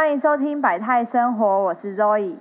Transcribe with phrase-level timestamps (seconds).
[0.00, 2.34] 欢迎收听百态生活，我是 Zoe。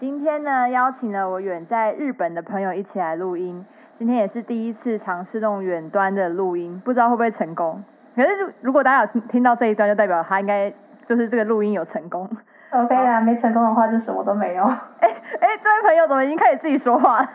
[0.00, 3.64] 今天呢，邀请了我远在日本的朋友一起来录音。
[3.96, 7.80] 今天也是第一次尝试这种远端的录音，不知道会不会成功。
[8.16, 10.68] 可是如果大家有听听到这一段，就代表他应该
[11.06, 12.28] 就是这个录音有成功。
[12.70, 14.64] OK 啦，没成功的话就什么都没有。
[14.98, 17.28] 哎哎，这位朋友怎么已经开始自己说话了？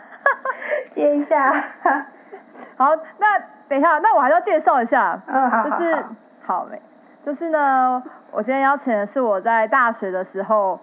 [0.94, 1.50] 接一下。
[2.76, 3.38] 好，那
[3.70, 5.94] 等一下，那我还要介绍一下，嗯，好就是
[6.42, 6.78] 好好没，
[7.24, 10.78] 就是呢，我今天邀请的是我在大学的时候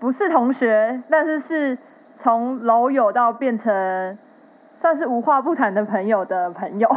[0.00, 1.78] 不是同学，但是是
[2.16, 4.18] 从楼友到变成
[4.80, 6.88] 算是无话不谈的朋友的朋友。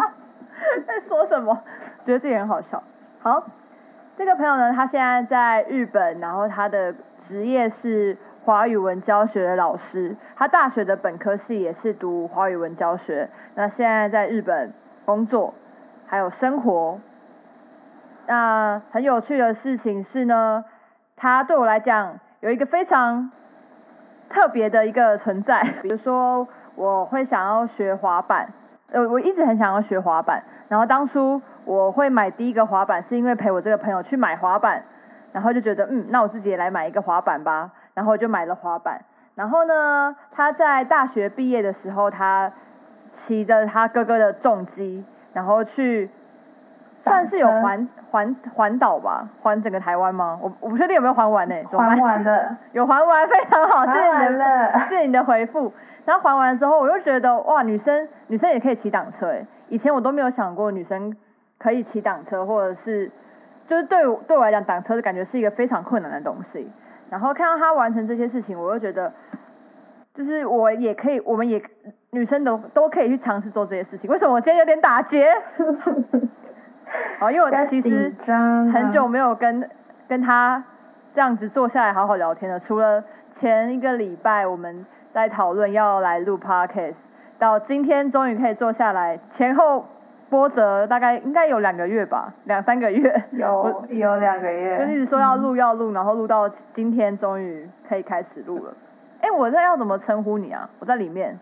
[0.86, 1.58] 在说什么？
[2.04, 2.82] 觉得自己很好笑。
[3.22, 3.42] 好，
[4.14, 10.14] 这个朋友呢，他现在在日本，然后他的职业是华语文教学的老师。
[10.36, 14.70] 他大学的本科系也是读华语文教学，那现在在日本
[15.06, 15.54] 工作，
[16.06, 17.00] 还有生活。
[18.26, 20.64] 那很有趣的事情是呢，
[21.16, 23.30] 他对我来讲有一个非常
[24.28, 28.48] 特别的一个存在， 比如说我会想要学滑板，
[28.92, 34.82] 呃，我一直很想要学滑板，然后当初我会买第一个滑板是因为陪我这个朋友去买滑板，
[35.32, 39.00] 然后就觉得嗯，那我自己也来买一个滑板吧，然后就买了滑板。
[39.34, 42.52] 然后呢，他在大学毕业的时候，他
[43.12, 46.10] 骑着他哥哥的重机，然后去
[47.02, 50.38] 算是有挡车环环环岛吧，环整个台湾吗？
[50.42, 55.72] 我我不确定有没有环完呢、怎么办还完了， 有还完，非常好，谢谢你的，谢谢你的回复。
[56.04, 61.14] 然后还完之后，我就觉得哇，女生女生也可以骑挡车哎，以前我都没有想过女生
[61.58, 63.10] 可以骑挡车，或者是
[63.66, 66.70] 就是对我对我来讲，挡车的感觉是一个非常困难的东西。
[67.08, 69.12] 然后看到她完成这些事情，我就觉得，
[70.14, 71.62] 就是我也可以，我们也
[72.10, 74.10] 女生都都可以去尝试做这些事情。
[74.10, 75.30] 为什么我今天有点打结？
[77.18, 78.12] 好，因为我其实
[78.72, 79.68] 很久没有跟
[80.08, 80.62] 跟他
[81.12, 82.58] 这样子坐下来好好聊天了。
[82.58, 86.96] 除了前一个礼拜我们在讨论要来录 podcast，
[87.38, 89.86] 到今天终于可以坐下来，前后
[90.28, 93.24] 波折大概应该有两个月吧，两三个月。
[93.32, 98.72] 有有两个月就，一直说要录要录，然后录到今天终于可以开始录了。
[99.20, 100.68] 哎、我这要怎么称呼你啊？
[100.78, 101.38] 我在里面，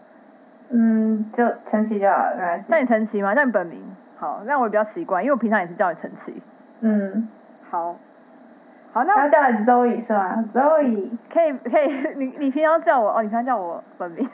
[0.71, 2.71] 嗯，就陈奇就好了，没关系。
[2.71, 3.35] 叫你陈奇吗？
[3.35, 3.81] 叫你本名？
[4.19, 6.43] 好，那我也比较习惯，因为我平常也是叫你陈奇。
[6.81, 7.29] 嗯，
[7.71, 7.97] 好，
[8.93, 14.29] 好，那我叫你 Zoe 是吗？Zoe，可以可以，你你平常叫我哦，你平常叫我本名，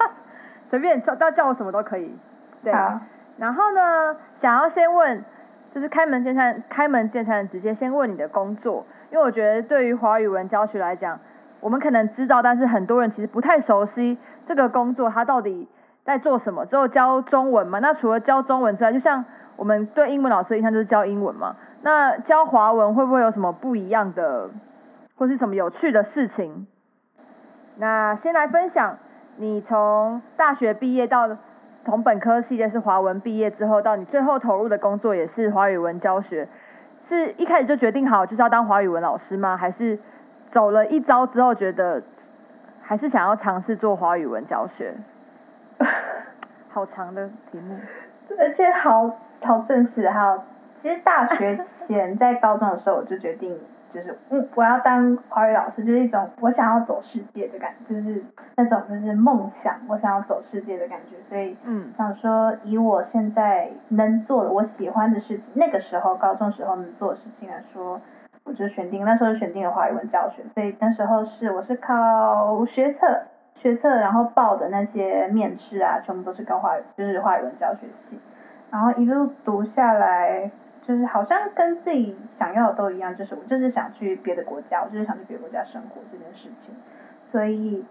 [0.68, 2.14] 随便叫叫叫我什么都可以。
[2.62, 3.00] 对，好，
[3.38, 5.24] 然后呢，想要先问，
[5.70, 11.18] 就是开门见山，开门见山直接先问你的工作，因为我觉得对于华语文教学来讲，
[11.60, 15.68] 我们可能知道，但是很多人其实不太熟悉这个工作，它到底
[16.04, 16.64] 在做什么。
[16.66, 17.80] 只有教中文嘛？
[17.80, 19.24] 那除了教中文之外，就像
[19.56, 24.48] 我们对英文老师的印象就是教英文嘛，那教华文会不会有什么不一样的，
[25.16, 26.66] 或是什么有趣的事情？
[27.76, 28.96] 那先来分享，
[29.36, 31.28] 你从大学毕业到
[31.84, 36.48] 从本科系列是华文毕业之后，到你最后投入的工作也是华语文教学，
[37.02, 39.56] 是一开始就决定好就是要当华语文老师吗？
[39.56, 39.98] 还是
[40.50, 42.02] 走了一遭之后觉得
[42.80, 44.94] 还是想要尝试做华语文教学？
[46.70, 47.76] 好长的题目，
[48.38, 49.10] 而且好
[49.42, 50.42] 好正式，还有，
[50.82, 53.56] 其实大学前在高中的时候我就决定，
[53.92, 58.24] 就是嗯，我要当华语老师，就是一种我想要走世界的感觉，就是
[58.56, 61.92] 那种就是梦想，我想要走世界的感觉，所以嗯。
[61.96, 68.00] 想说以我现在能做的我喜欢的事情，那个时候高中时候能做的事情来说，
[68.42, 73.06] 我就选定那时候就选定了华语文教学，所以那时候是我是考学测。
[73.54, 78.18] 学测，然后报的那些面试啊，全部都是跟华语，就是华语文教学系。
[78.70, 80.50] 然后一路读下来，
[80.82, 86.74] 就是好像跟自己想要的都一样，就是我就是想去别的国家，我就是想去别的国家生活这件事情。
[87.24, 87.84] 所以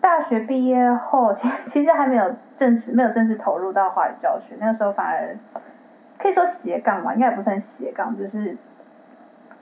[0.00, 5.36] 大学毕业后，其其实还没有正式没有正式投入到华语教学，那个时候反而
[6.18, 8.56] 可以说斜杠嘛，应该也不算斜杠，就是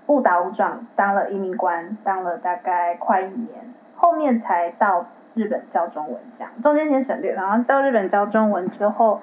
[0.07, 9.21] 误打误撞当了移民官，当了大概快一年，后面才到日本教中文这样，中间先省略，然后到日本教中文之后，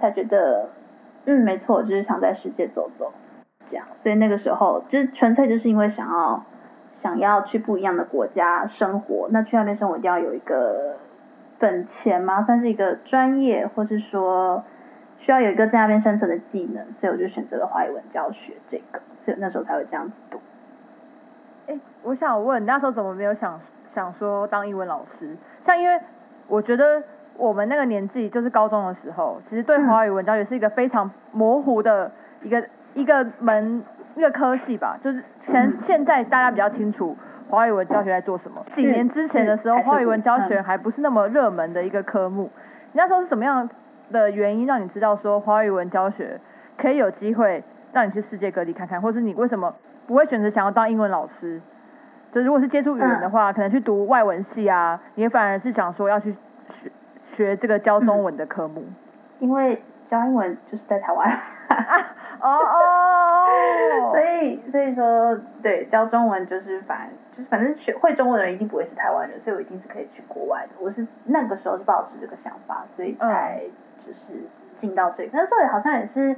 [0.00, 0.68] 才觉得，
[1.24, 3.12] 嗯，没错，就是想在世界走走，
[3.70, 6.44] 这样，所以那个时候就是纯粹就是因为想要
[7.02, 10.96] 想要去不一样的国家生活，那去那边生活一定要有一个
[11.58, 14.64] 本钱嘛，算是一个专业，或是说
[15.18, 20.40] 需要有一个在那边生存的技能，所以我就选择了华语文教学这个，所以那时候才会这样子读。
[21.66, 23.58] 哎、我想问，那时候怎么没有想
[23.96, 25.34] 想说当英文老师？
[25.62, 25.98] 像因为
[26.48, 27.02] 我觉得
[27.34, 32.12] 我们那个年纪，就是高中的时候，其实对华语文教学是一个非常模糊的
[32.42, 32.62] 一个
[32.92, 33.82] 一个门
[34.14, 37.16] 一个科系吧，就是现现在大家比较清楚
[37.48, 38.62] 华语文教学在做什么。
[38.70, 42.50] 几年之前的时候，华语文教学还不是那么热门的一个科目。
[42.92, 43.66] 你那时候是什么样
[44.12, 46.38] 的原因让你知道说华语文教学
[46.76, 47.64] 可以有机会
[47.94, 49.74] 让你去世界各地看看，或是你为什么
[50.06, 51.62] 不会选择想要当英文老师？
[52.36, 56.30] 就如果是接触语言的话，可能去读外文系啊，也反而是想说要去
[56.68, 56.92] 学
[57.22, 58.84] 学这个教中文的科目。
[59.38, 61.30] 因为教英文就是在台湾。
[62.38, 70.72] 哦哦所以所以说，对教中文就是反就是反正学会中文的人一定不会是台湾人，所以我一定是可以去国外的。
[70.78, 73.62] 我是那个时候是抱持这个想法，所以才
[74.06, 74.44] 就是
[74.78, 75.30] 进到这个。
[75.32, 76.36] 那时候也好像也是，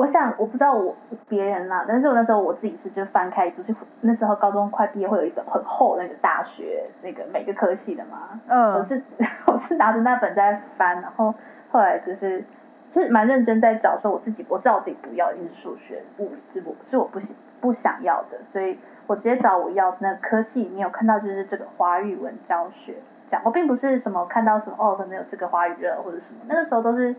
[0.00, 0.96] 我想我不知道我
[1.28, 9.02] 别人啦，但是我那时候我自己是就翻开，就是那时候高中快毕业会有一本很厚的那个大学那个每个科系的嘛，嗯我嗯是
[9.46, 11.34] 我是拿着那本在翻，然后
[11.70, 12.42] 后来就是
[12.90, 22.94] 就是蛮认真在找，说我自己我知道我自己不要一定是数学、物理是我是我不喜不想要的，所以我直接找我要那个科系里面有看到就是这个华语文教学
[23.30, 27.14] 讲，我并不是什么看到什么哦可能有这个华语热或者什么，那个时候都是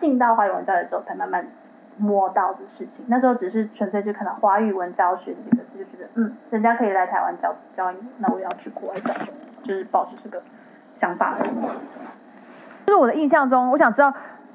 [0.00, 1.46] 进到华语文教学之后才慢慢
[1.98, 9.14] 摸到的事情，那时候只是纯粹就看到华语文教学这个字就觉得嗯人家可以来台湾教教英文，那我也要去国外教，
[9.62, 10.42] 就是保持这个
[11.00, 11.50] 想法而已。
[12.86, 14.12] 就是我的印象中，我想知道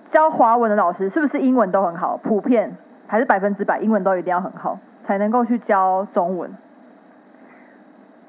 [0.09, 2.75] 教华文的老师是不是英文都很好，普遍
[3.07, 6.51] 还是百分之百英文都一定要很好，才能够去教中文。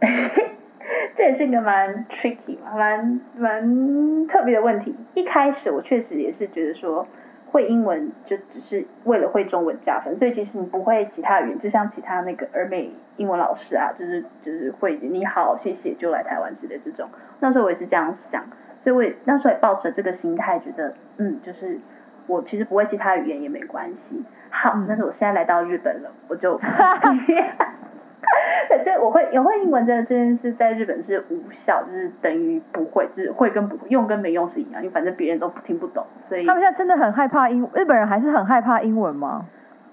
[1.14, 4.96] 这也是一个蛮 tricky，蛮蛮特别的问题。
[5.14, 7.06] 一开始我确实也是觉得说，
[7.52, 17.08] 会英文就只是为了会中文加分，所以其实你不会其他语言，就像其他那个儿美英文老师啊，就是就是会你好谢谢就来台湾之类这种。
[17.40, 18.42] 那时候我也是这样想，
[18.82, 21.78] 所以我也那时候也抱着这个心态，觉得嗯，就是
[22.26, 24.24] 我其实不会其他语言也没关系。
[24.50, 26.58] 好，嗯但是我现在来到日本了，我就。
[28.68, 39.46] 对，这我会也会英文，真的这件事在日本是无效，就是等于不会，就是会跟不会，用跟没用是一样，因为反正别人都听不懂，所以他们现在真的很害怕英，日本人还是很害怕英文吗？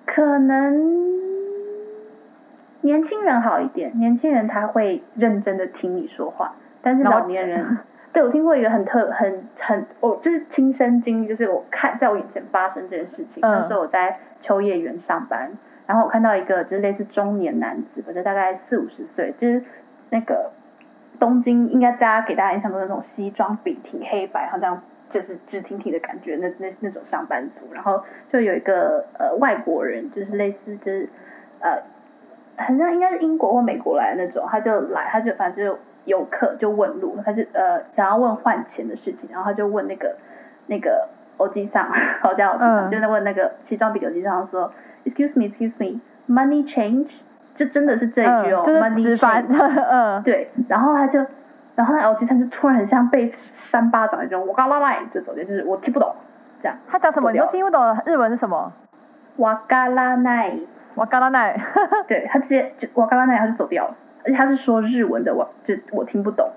[0.06, 1.20] 可能
[2.82, 7.78] 年轻人好一点，年轻人他会认真的听你说话，但是老年人，
[8.14, 15.52] 对我听过一个很特很很，我就是亲身经历，就是我看在我眼前发生这件事情，嗯那时候我在秋叶原上班，
[15.90, 19.64] 然后我看到一个就是类似中年男子，我就大概四五十岁，就是
[20.12, 20.52] 那个
[21.20, 31.10] 东京应该大家给大家印象中的那种西装笔挺黑白，好像就是直挺挺的感觉，那那那种上班族，然后就有一个呃外国人，就是类似就是
[31.60, 31.82] 呃
[32.56, 40.16] 好像应该是英国或美国来的那种，他就来，他就反正就游客就问路，他就呃想要问换钱的事情，然后他就问那个
[40.68, 41.92] 那个欧基桑，
[42.22, 42.92] 好像欧基上，嗯。
[42.92, 44.72] 就在问那个西装笔挺欧基上说
[45.10, 47.08] ，Excuse me, excuse me, money change，
[47.56, 48.80] 就真的是这一句哦，嗯，就是
[49.18, 49.84] money，change。
[49.90, 51.20] 嗯，对，然后他就，
[51.76, 56.14] 然后那 L 机上就突然很像被扇巴掌那种，我嘎啦啦就走掉，就是我听不懂，
[56.62, 58.72] 这样，他讲什么你都听不懂，日文是什么？
[59.38, 60.58] 哇嘎啦奈，
[60.96, 61.60] 我嘎拉奈，
[62.08, 63.96] 对他直接就哇嘎啦奈他就走掉了，
[64.26, 66.50] 而且他是说日文的，我就我听不懂，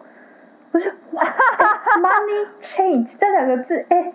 [0.72, 1.28] 我就哇、哎
[2.00, 4.12] money change 这两个字，哎。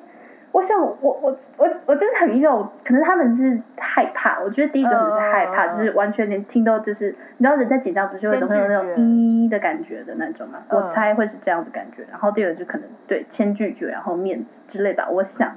[0.57, 4.39] 我想我，我我我我真的很一种，可能他们是害怕。
[4.41, 10.63] 我觉得第一个只是害怕，嗯就是完全连听都就是，你知道人在紧张不是会总会有那种先拒绝咦的感觉的那种嘛？
[10.69, 12.03] 嗯我猜会是这样的感觉。
[12.09, 15.07] 然后第二个就可能对先拒绝，然后面之类吧。
[15.11, 15.55] 我想，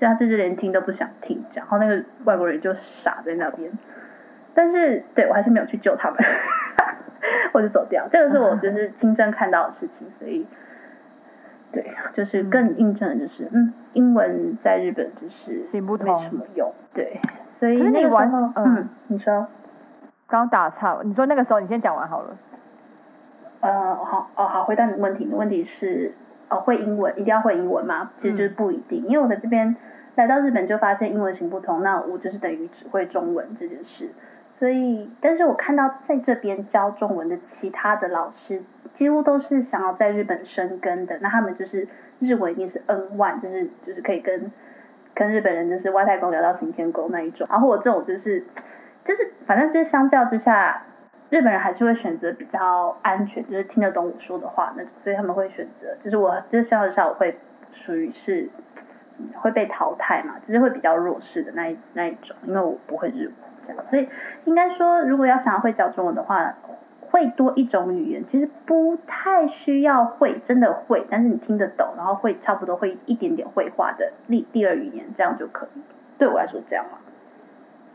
[0.00, 3.70] 以他就是连听都不想听，这样然后那个外国人就傻在那边。
[4.54, 6.18] 但是对我还是没有去救他们，
[7.54, 8.08] 我就走掉。
[8.10, 10.44] 这个是我就是亲身看到的事情，所以。
[11.72, 17.18] 对，就是更印证的就是，嗯，英文在日本就是行不通没什么用，对，
[17.58, 19.46] 所以那个时候嗯嗯，你说，
[20.26, 22.36] 刚打岔，你说那个时候你先讲完好了。
[23.60, 26.12] 呃，好，哦，好，回答你的问题，你的问题是，
[26.50, 28.10] 哦，会英文一定要会英文吗？
[28.20, 29.74] 其实就是不一定，因为我在这边
[30.16, 34.10] 来到日本就发现英文行不通，那我就是等于只会中文这件事。
[34.62, 38.62] 所以，但是我看到在这边教中文的其他的老师，
[38.96, 41.18] 几乎都是想要在日本生根的。
[41.20, 41.88] 那他们就是
[42.20, 44.52] 日文一定是 N one，就是就是可以跟
[45.14, 47.44] 跟日本人就是外太空聊到行天宫那一种。
[47.50, 48.44] 然后我这种就是
[49.04, 50.84] 就是反正就是相较之下，
[51.28, 57.36] 日本人还是会选择比较安全，就是听得懂我说的话那种，所以他们会选择，就是我就是相较之下我会
[57.72, 58.48] 属于是
[59.34, 63.34] 会被淘汰嘛，就是会比较弱势的那一那一种，因为我不会日文
[63.66, 64.08] 这样，所以
[64.44, 66.54] 应该说如果要想要会讲中文的话。
[67.10, 75.82] 会多一种语言，其实不太需要会，真的会，但是你听得懂，然后会差不多会一点点绘画的第第二语言，这样就可以。
[76.16, 76.96] 对我来说这样嘛。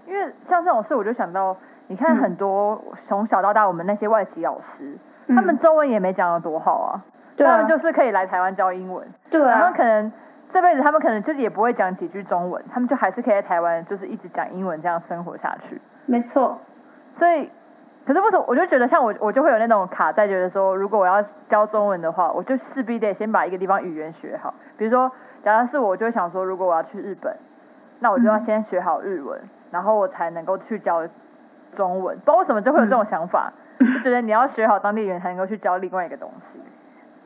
[0.05, 1.57] 因为像这种事，我就想到，
[1.87, 4.95] 你看嗯很多从小到大，我们那些外籍老师，
[5.25, 7.01] 嗯他们中文也没讲的多好啊，
[7.35, 10.11] 对啊他们就是可以来台湾教英文，对然后啊，可能
[10.49, 15.79] 这辈子他们可能就也不会讲几句中文，他们就还是可以在台湾就是一直讲英文这样生活下去。
[16.05, 16.57] 没错，
[17.15, 17.51] 所以，
[18.05, 24.53] 可是为什么我就觉得像我，我就会有那种卡在，觉得说，如果我要教中文的话，我就势必得先把一个地方语言学好。
[24.77, 25.11] 比如说，
[25.43, 27.35] 假如是我，就会想说，如果我要去日本，
[27.99, 29.37] 那我就要嗯先学好日文，
[29.69, 31.05] 然后我才能够去教
[31.73, 32.15] 中文。
[32.19, 36.61] 不知道为什么就会有这种想法，就觉得你要学好当地语言才能够去教另外一个东西。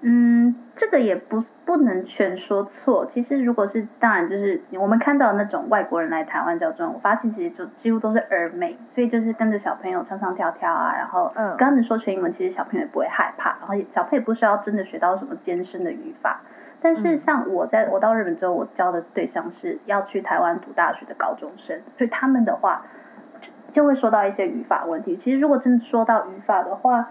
[0.03, 3.05] 嗯，这个也不不能全说错。
[3.13, 16.41] 其实如果是当然就是我们看到那种外国人来台湾教中文，我发现其实就几乎都是耳美，所以就是跟着小朋友唱唱跳跳啊，然后嗯跟他们说全英文，其实小朋友也不会害怕，然后也小朋友不需要真的学到什么艰深的语法。
[16.81, 22.84] 但是嗯像我在我到日本之后，我教的对象是要去台湾读大学的高中生，所以他们的话
[23.39, 25.15] 就就会说到一些语法问题。
[25.17, 27.08] 其实如果真的说到语法的话，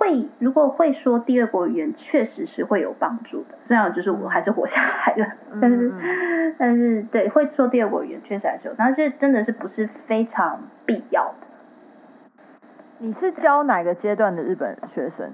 [0.00, 3.58] 会如果会说第二国语言，确实是会有帮助的。
[3.68, 5.26] 虽然就是我还是活下来了，
[5.60, 11.46] 但是、嗯 但是对会说第二国语言确实还是有，但是真的是不是非常必要的。
[12.96, 15.30] 你是教哪个阶段的日本学生？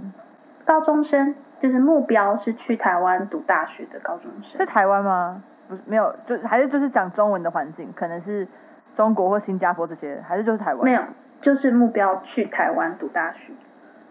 [0.65, 5.43] 高中生就是目标是去台湾读大学的高中生是，台湾吗？
[5.69, 8.47] 不是，没有，就还是就是讲中文的环境，可能是
[8.97, 10.85] 中国或新加坡这些，还是就是台湾？
[10.85, 11.03] 没有，
[11.41, 13.53] 就是目标去台湾读大学。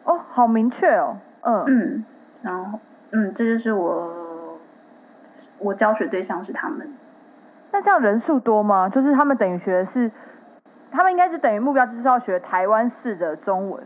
[0.06, 1.18] 哦，好明确哦。
[1.42, 2.06] 嗯，嗯，
[2.42, 2.80] 然后
[3.12, 4.60] 嗯，这就是我
[5.60, 6.88] 我教学对象是他们。
[7.72, 8.88] 那这样人数多吗？
[8.88, 10.10] 就是他们等于学的是，
[10.92, 13.84] 他们应该是等于目标就是要学台湾式的中文。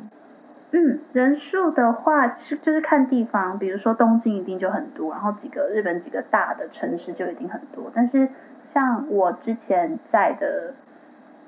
[0.72, 7.92] 嗯，人数的话是就是看地方，比如说东京一定就很多，然后几个日本几个大的城市就一定很多。
[7.96, 8.30] 但是
[8.72, 10.76] 像我之前在的，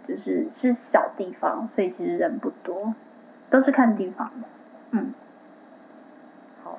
[0.08, 2.96] 就是是小地方，所以其实人不多，
[3.52, 4.48] 都是看地方的。
[4.92, 5.14] 嗯，
[6.64, 6.78] 好，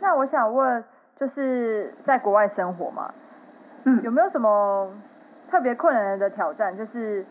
[0.00, 0.82] 那我想问，
[1.16, 3.12] 就是在国外生活嘛，
[3.84, 4.90] 嗯有没有什么
[5.50, 6.76] 特别困难的挑战？
[6.76, 7.24] 就是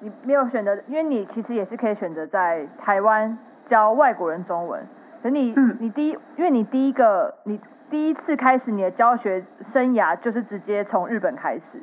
[0.00, 4.84] 你没有选择，因为你其实也是可以选择在台湾教外国人中文，
[5.22, 11.78] 等你、嗯你第一，因为你第一个你第一次开始你的教学生涯就是直接从日本开始，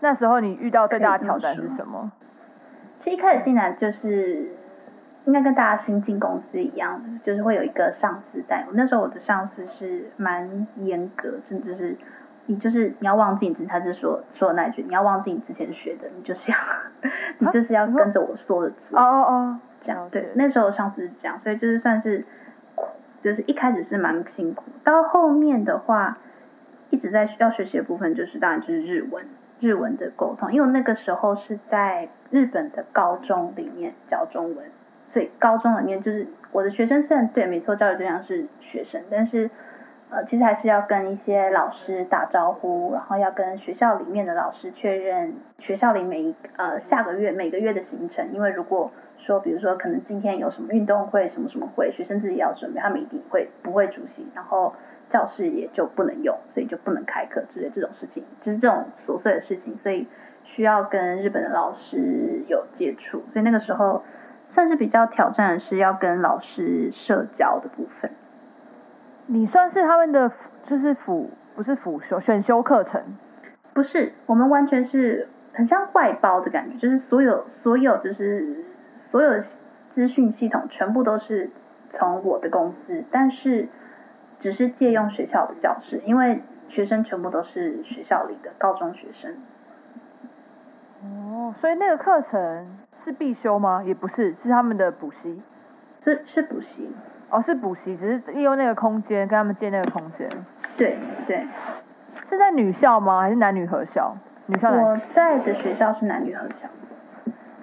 [0.00, 2.10] 那时候你遇到最大的挑战是什么？
[3.00, 4.50] 其实一开始进来就是
[5.28, 8.72] 应该跟大家新进公司一样，就是会有一个上司带我。
[8.72, 11.98] 那时候我的上司是蛮严格，甚至是
[12.46, 16.56] 你就是你要忘记你之前他是说说的那一句，你要忘记你之前学的，你就是要
[17.40, 18.98] 你就是要跟着我说的做。
[18.98, 22.24] 哦哦哦，这样对，那时候上司是这样，所以就是算是，
[23.22, 26.16] 就是一开始是蛮辛苦，到后面的话，
[26.88, 29.26] 一直在需要学习的部分就是当然就是日文，
[29.60, 34.64] 日文的沟通，因为我那个时候是在日本的高中里面教中文，
[35.12, 39.50] 所以高中里面就是我的学生虽然对没错，教育对象是学生，但是
[40.10, 54.74] 呃其实还是要跟一些老师打招呼，然后要跟学校里面的老师确认学校里每一呃下个月每个月的行程，因为如果说比如说可能今天有什么运动会什么什么会，学生自己要准备，他们一定会不会出席，然后
[55.10, 60.06] 教室也就不能用，所以就不能开课之类这种事情，就是这种琐碎的事情，所以
[60.44, 64.02] 需要跟日本的老师有接触，所以那个时候
[64.58, 68.10] 算是比较挑战的是要跟老师社交的部分。
[69.26, 73.00] 你算是他们的辅就是辅不是辅修选修课程，
[73.72, 78.64] 不是，我们完全是很像外包的感觉，就是所有所有就是
[79.12, 79.44] 所有的
[79.94, 81.48] 资讯系统全部都是
[81.92, 83.68] 从我的公司，但是
[84.40, 89.36] 只是借用学校的教室，因为学生全部都是学校里的高中学生。
[91.04, 93.82] 哦，所以那个课程是必修吗？
[93.84, 95.42] 也不是，是他们的补习。
[96.04, 96.90] 是是补习，
[97.28, 100.28] 哦，是补习，只是利用那个空间跟他们借那个空间。
[100.76, 101.46] 对对，
[102.24, 103.20] 是在女校吗？
[103.20, 104.14] 还是男女合校？
[104.46, 104.96] 女校男我？
[105.14, 106.68] 在的学校是男女合校。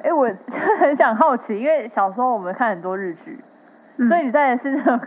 [0.03, 0.29] 哎、我
[0.79, 3.39] 很想好奇，因为小时候我们看很多日剧，
[3.97, 4.99] 嗯所以你在的是那种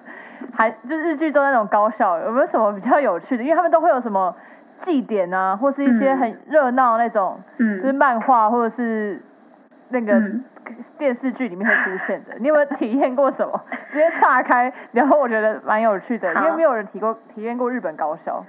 [0.52, 3.42] 还就是日剧中那种高校，有没有什么比较有趣的？
[3.44, 4.34] 因为他们都会有什么
[4.78, 9.22] 祭典啊，或是一些嗯很热闹那种，就是嗯漫画或者是
[9.90, 10.44] 那个嗯，
[10.98, 12.34] 电视剧里面会出现的。
[12.38, 13.60] 你有没有体验过什么？
[13.88, 18.44] 直接岔开，然后我觉得蛮有趣的，因为好没有人体过体验过日本高校。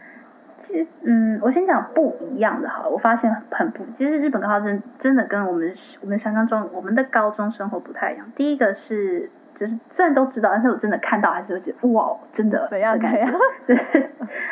[0.68, 8.32] 其实嗯，我先讲不一样的好了，我发现很不，其实日本高校真真的跟我们我们想象中我们的高中生活不太一样。
[8.36, 13.32] 第一个是就是虽然都知道，但是我真的看到还是会觉得哇，真的怎样怎样
[13.66, 13.76] 对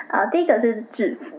[0.07, 1.36] 啊，第一个是制服，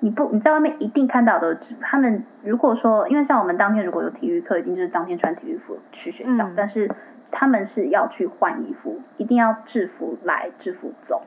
[0.00, 1.58] 你不你在外面一定看到的。
[1.80, 6.90] 他们如果说，因为像我们当天如果有体育课，一定就是当天穿体育服去学校，嗯但是
[7.30, 11.22] 他们是要去换衣服，一定要制服来制服走，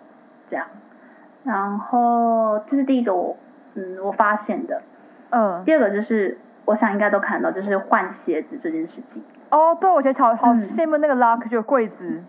[0.49, 0.65] 这样。
[1.43, 3.35] 然后这是第一个我
[3.75, 4.81] 嗯我发现的，
[5.31, 9.23] 嗯，第二个就是我想应该都看到，就是换鞋子这件事情。
[9.49, 12.23] 哦，对，我觉得好好嗯羡慕那个 lock 就有柜子，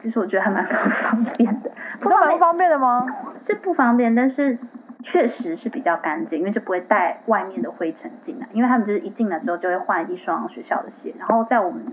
[0.00, 0.72] 其实我觉得还蛮不
[1.04, 1.70] 方便的，
[2.00, 3.06] 不是蛮不方便的吗？
[3.46, 4.56] 是不方便，但是
[5.02, 8.48] 确实是比较干净，因为就不会带外面的灰尘进来。
[8.52, 11.84] 因为他们就是一进来之后就会换一双学校的鞋，然后在我们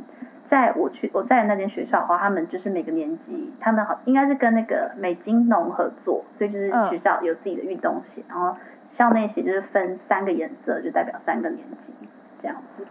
[0.49, 8.55] 在我去我在的那间学校的话，他们就是每个年级，他们好应该是跟那个美津浓合作，所以就是嗯学校有自己的运动鞋，然后
[8.93, 12.07] 校内鞋就是分三个颜色，就代表三个年级
[12.41, 12.85] 这样子。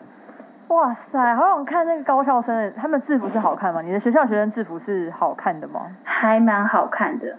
[0.69, 3.83] 哇塞，好想看那个高校生的，他们制服是好看吗？
[3.83, 5.95] 你的学校学生制服是好看的吗？
[6.03, 7.37] 还蛮好看的，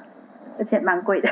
[0.59, 1.29] 而且蛮贵的，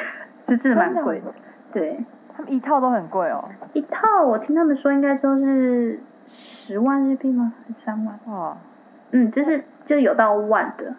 [0.56, 1.34] 就真的蛮贵的。
[1.72, 2.06] 对，
[2.36, 3.44] 他们一套都很贵哦。
[3.74, 7.54] 一套我听他们说应该都是十万日币吗？
[7.58, 8.20] 还是三万？
[8.28, 8.56] 哇，
[9.12, 10.94] 嗯，就是就有到万的，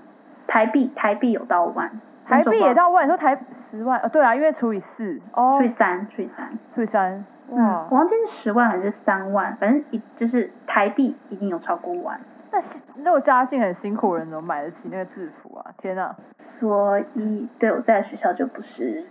[0.46, 1.90] 台币台币有到万，
[2.26, 4.00] 台币也到到万，你说台十万？
[4.00, 12.20] 哦，对啊，因为除以四，哦除，以三除以三，除以三，嗯，哇，我忘记是十万还是三万，反正一就是台币一定有超过万，
[12.50, 15.66] 那是如果家境很辛苦的人怎么买得起那个制服啊？
[15.78, 16.14] 天哪！
[16.60, 19.04] 所以对我在的学校就不是。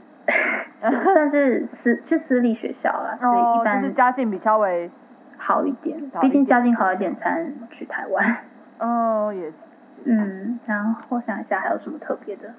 [0.81, 4.89] 算是私是私立学校啦，所以哦一，般就是家境比较为，
[5.37, 8.37] 好一点，好一点毕竟家境好一点才能去台湾。
[8.79, 9.53] 哦，也是。
[10.05, 12.53] 嗯，然后想一下还有什么特别的？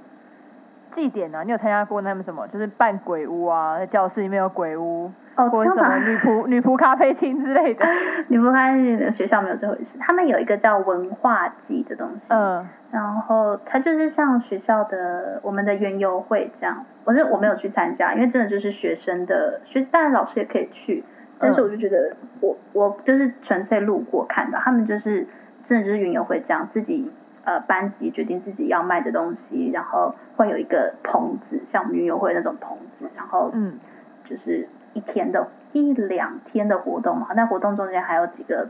[0.95, 2.47] 祭典啊，你有参加过他们什么？
[2.49, 7.85] 就是扮鬼屋啊，在教室里面有鬼屋，哦，或者什么女仆女仆咖啡厅之类的。
[8.29, 8.79] 你不看
[9.13, 21.03] 学校没有这回事，他们有一个叫文化祭的东西，嗯然后它就是像学校的我们的园游会这样，我是我没有去参加，因为真的就是学生的学，当然老师也可以去，
[21.41, 25.27] 但是我就觉得我我就是纯粹路过看到，他们就是
[25.69, 27.11] 真的就是园游会这样，自己
[27.45, 33.79] 呃班级决定自己要卖的东西，然后会有一个棚子，像我们园游会那种棚子，然后嗯。
[34.27, 38.67] 就是一天的一两天的活动嘛，那活动中间还有几个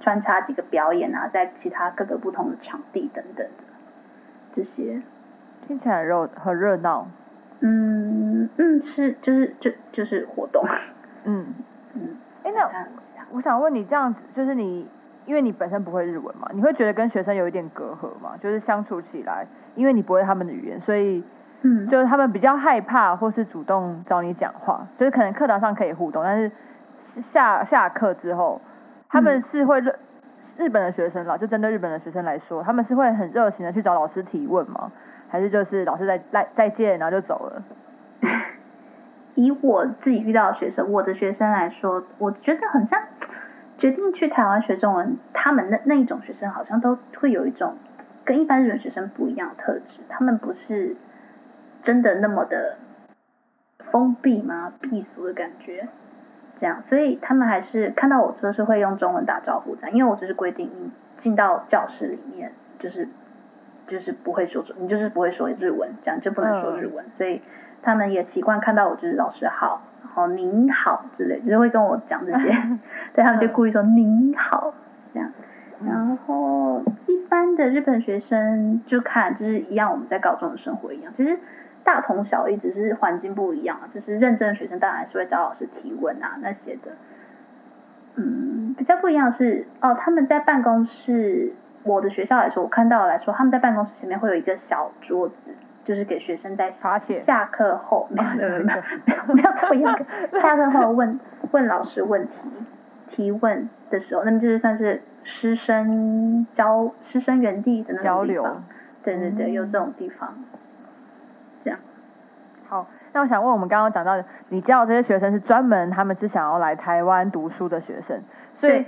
[0.00, 3.64] 穿插几个表演啊，在其他各个不同的场地等等的
[4.54, 5.00] 这些，
[5.66, 7.08] 听起来热很热闹。
[7.60, 10.62] 嗯嗯是就是就就是活动，
[11.24, 11.54] 嗯，
[11.94, 12.70] 嗯，哎，那
[13.32, 14.86] 我想问你，这样子就是你，
[15.28, 18.34] 因为你本身不会日文嘛，你会觉得跟学生有一点隔阂嘛？
[18.40, 21.22] 就是相处起来，因为你不会他们的语言，所以
[21.62, 26.50] 嗯就是他们比较害怕，或是主动找你讲话，就是可能课堂上可以互动，但是
[27.20, 28.60] 下下课之后，
[29.08, 29.94] 他们嗯是会热
[30.56, 34.90] 日本的学生啦，就针对日本的学生来说，他们是会很热情的去找老师提问吗？
[35.28, 37.62] 还是就是老师再来再见，然后就走了？
[39.34, 42.98] 以我自己遇到的学生，我的学生来说，我觉得很像
[43.78, 47.76] 决定去台湾学中文，他们那那一种学生好像都会有一种
[48.24, 50.96] 跟一般日本学生不一样的特质，他们不是
[51.82, 52.76] 真的那么的
[53.90, 54.72] 封闭吗？
[54.80, 55.88] 避俗的感觉，
[56.60, 60.90] 这样，所以他们还是看到我就是会用中文打招呼这样，因为我就是规定你
[61.22, 63.08] 进到教室里面就是
[63.86, 67.40] 就是不会说，你就是不会说日文，这样就不能说日文，所以
[67.80, 72.48] 他们也习惯看到我就是老师好，然后您好之类，就是会跟我讲这些，
[73.14, 74.74] 对他们就故意说您好
[75.14, 75.30] 这样。
[75.86, 81.38] 然后一般的日本学生就看就是一样，我们在高中的生活一样，其实
[81.84, 83.86] 大同小异，只是环境不一样啊。
[83.94, 86.90] 就是认真的学生当然还是会找老师提问啊那些的。
[88.16, 91.52] 嗯，比较不一样是哦，他们在办公室，
[91.84, 95.34] 我的学校来说，我看到来说，他们在办公室前面会有一个小桌子，
[95.88, 96.70] 就是给学生在
[97.24, 99.90] 下课后没有没有没有没有这么严
[100.30, 101.18] 格，下课后 问
[101.52, 102.32] 问老师问题
[103.08, 108.42] 提问的时候，那么就是算是师生交师生园地的那种交流。
[108.42, 108.64] 地方。
[109.02, 109.52] 对对对，嗯。
[109.54, 110.34] 有这种地方。
[111.64, 111.80] 这样，
[112.68, 118.20] 好，那我想问，我们刚刚讲到的，你教的这些学生是专门他们是想要来台湾读书的学生，
[118.54, 118.84] 所以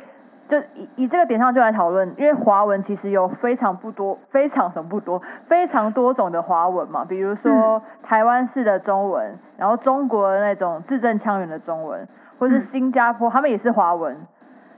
[0.50, 12.06] 就以以这个点上就来讨论，因为华文其实有非常不多、非常什么不多、非常多种的华文嘛，比如说台湾式的中文，然后中国的那种字正腔圆的中文，
[12.38, 14.16] 或是嗯新加坡他们也是华文，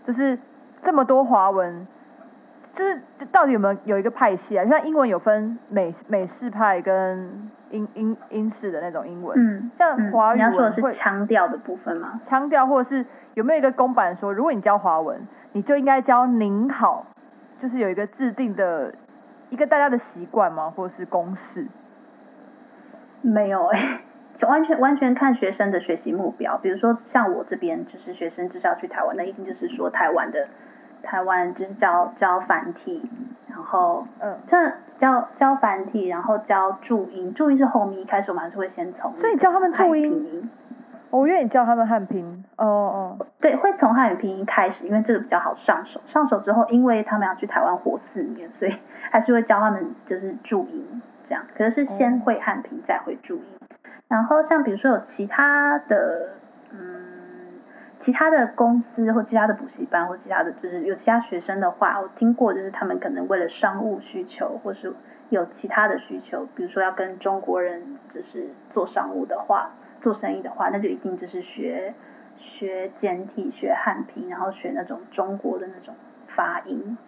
[0.07, 0.39] 就是
[0.83, 1.87] 这么多华文。
[2.75, 4.65] 就是到底有没有有一个派系啊？
[4.65, 12.21] 像英文有分美美式派跟英英英式的那种英文，嗯，像嗯华语你要说的是腔调的部分吗？
[12.25, 13.05] 腔调，或者是
[13.35, 15.21] 有没有一个公版说，如果你教华文，
[15.53, 17.07] 你就应该教您好，
[17.59, 18.95] 就是有一个制定的
[19.51, 20.71] 一个大家的习惯吗？
[20.71, 21.67] 或者是公式？
[23.21, 24.01] 没有哎、
[24.39, 26.59] 就 完全完全看学生的学习目标。
[26.59, 30.49] 比如说像我这边，就是学生就是要去台湾，那一定就是说台湾的
[31.03, 33.03] 台湾就是教教繁体，
[33.49, 34.57] 然后嗯，这
[34.99, 40.51] 教教繁体，然后教注音，注音是后面一开始我们还是会先从所以你教他们注音
[41.11, 42.43] 我愿意教他们汉拼。
[42.57, 46.01] 哦哦，对，会从汉语拼音开始，因为这个比较好上手。
[46.07, 48.75] 上手之后，因为他们要去台湾活四年，所以
[49.11, 51.45] 还是会教他们就是注音这样。
[51.55, 53.45] 可是是先会汉拼，再会注音。
[54.09, 56.31] 然后像比如说有其他的，
[56.71, 57.02] 嗯，
[58.05, 64.93] 其他的公司或其他的补习班或其他的就是有其他学生的话，我听过就是他们可能为了商务需求，或是
[65.31, 69.71] 有其他的需求，比如说要跟中国人就是做商务的话。
[70.03, 71.95] 做生意的话，那就一定就是学
[72.37, 75.95] 学简体、学汉拼，然后学那种中国的那种
[76.27, 76.99] 发音。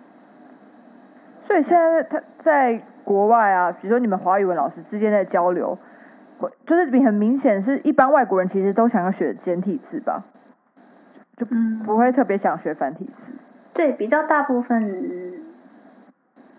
[1.40, 5.76] 所以现在他在国外啊，比如说你们华语文老师之间的交流，
[6.38, 10.22] 会就是很明显是一般外国人其实都想要学简体字吧，
[11.37, 13.33] 就嗯，不会特别想学繁体字。
[13.73, 15.42] 对，比较大部分，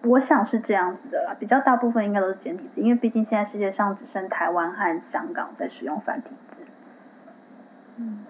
[0.04, 1.36] 我想是这样子的啦。
[1.40, 6.64] 比较大部分应该都是简体字，因为毕竟现在世界上只剩台湾和香港在使用繁体字。
[7.98, 8.26] 嗯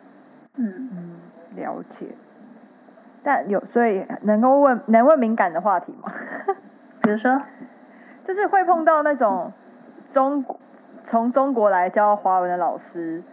[0.58, 1.20] 嗯，嗯，
[1.56, 2.08] 了解。
[3.24, 6.14] 但有所以能够问能问敏感的话题吗？
[7.02, 7.42] 比如说，
[8.24, 9.52] 就是会碰到那种
[10.12, 10.46] 中
[11.06, 13.24] 从中国来教华文的老师，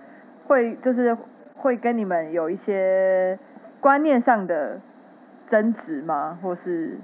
[0.46, 1.14] 会就是
[1.62, 3.38] 会跟你们有一些
[3.80, 4.80] 观念上的
[5.46, 6.36] 争执吗？
[6.42, 6.98] 或是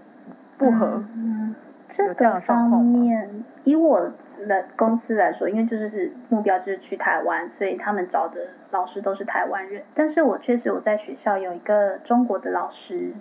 [0.59, 1.05] 不合？
[1.15, 1.55] 嗯，
[1.89, 4.11] 这个方面，以我
[4.49, 8.41] 的公司来说，因为就是是目标就是去台湾，所以他们找的
[8.73, 9.83] 老师都是台湾人。
[9.95, 13.13] 但是我确实我在学校有一个中国的老师，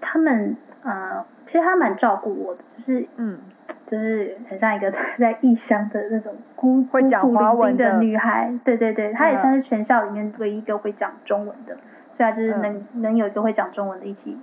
[0.00, 3.38] 他们呃，其实他蛮照顾我的，就是嗯，
[3.90, 8.52] 就是很像一个 在异乡的那种孤孤伶仃的的女孩。
[8.64, 11.74] 对对对，她也嗯算是全校里面唯一一个会讲中文的，
[12.16, 14.36] 所以她就是嗯能、能有一个会讲中文的一起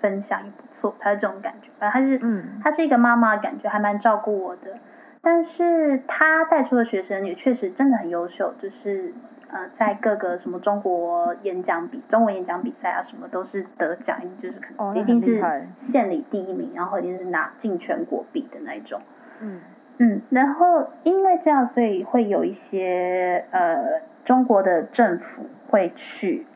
[0.00, 1.68] 分享也不错，她是这种感觉。
[1.78, 4.78] 反正她是嗯她是一个妈妈的，感觉还蛮照顾我的。
[5.20, 9.12] 但是她带出的学生也确实真的很优秀，就是
[9.52, 15.40] 呃，在各个什么中国演讲比、中文演讲比赛啊，什么都是得奖，就是可能一定是
[15.92, 19.00] 县里第一名，然后一定是拿进全国比的那一种。
[19.40, 19.60] 嗯
[19.98, 26.46] 嗯，然后因为这样，所以会有一些呃中国的政府会去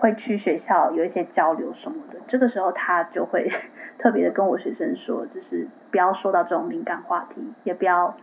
[0.00, 3.52] 会去学校有一些交流什么的，这个时候他就会
[3.98, 8.16] 特别的跟我学生说，就是不要说到这种敏感话题，也不要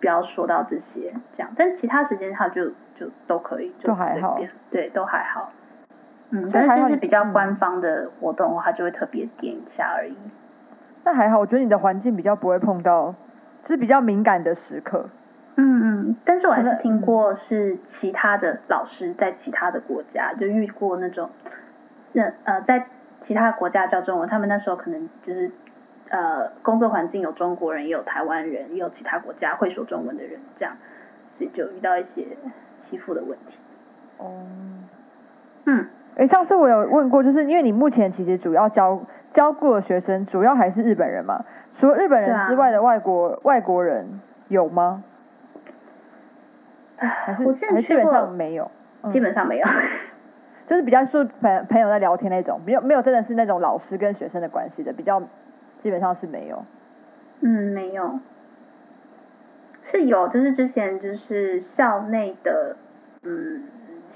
[0.00, 4.38] 不要说到这些这样，但其他时间他就就都可以，就都还好，
[4.70, 5.52] 对，都还好。
[6.30, 10.16] 嗯，但是就是比较嗯官方的活动的话，他就会特别点一下而已。
[11.04, 13.14] 那还好，我觉得你的环境比较不会碰到，
[13.66, 15.08] 是比较敏感的时刻。
[15.56, 21.30] 嗯嗯，但是我还是听过是其他的老师在其他的国家就遇过那种，
[22.12, 22.86] 那呃在
[23.24, 25.52] 其他国家教中文，他们那时候可能就是
[26.08, 30.74] 呃工作环境有中国人，也有台湾人，也有其他国家会说中文的人，这样，
[31.38, 32.26] 所以就遇到一些
[32.88, 33.58] 欺负的问题。
[34.18, 34.42] 哦。
[35.66, 39.00] 嗯，诶，上次我有问过，就是因为你目前其实主要教
[39.32, 41.42] 教过的学生，主要还是日本人嘛？
[41.72, 44.06] 除了日本人之外的外国、外国人
[44.48, 45.02] 有吗？
[46.96, 48.70] 还是还是基本上过，没有？
[49.02, 49.66] 嗯基本上没有。
[50.66, 55.20] 就是比较是朋朋友在聊天那种，没有没有真的是那种老师跟学生的关系的，比较
[55.82, 56.64] 基本上是没有。
[57.40, 58.18] 嗯，没有，
[59.94, 62.76] 是有，就是之前就是校内的，
[63.22, 63.62] 嗯，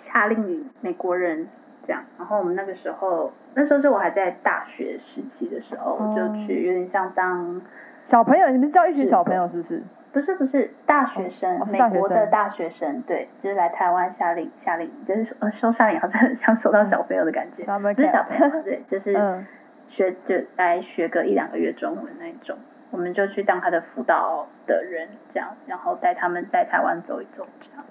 [0.06, 1.46] 夏令营美国人
[1.86, 7.60] 这样，然后我们那个时候，那时候是我还在大学时期的时候，我就哦去有点像当，
[8.06, 9.82] 小朋友，你们是教一群小朋友是不是？
[10.10, 19.14] 不是不是大学生，美国的大学生，对，就是来台湾夏令夏令营，就是呃收夏令营好像很 像收到小朋友的感觉不是小朋友，对，就是。
[19.16, 19.46] 嗯，
[19.90, 22.58] 学就来学个一两个月中文那一种，
[22.90, 27.84] 我们就去当他的辅导的人，这样，然后带他们在台湾走一走，这样。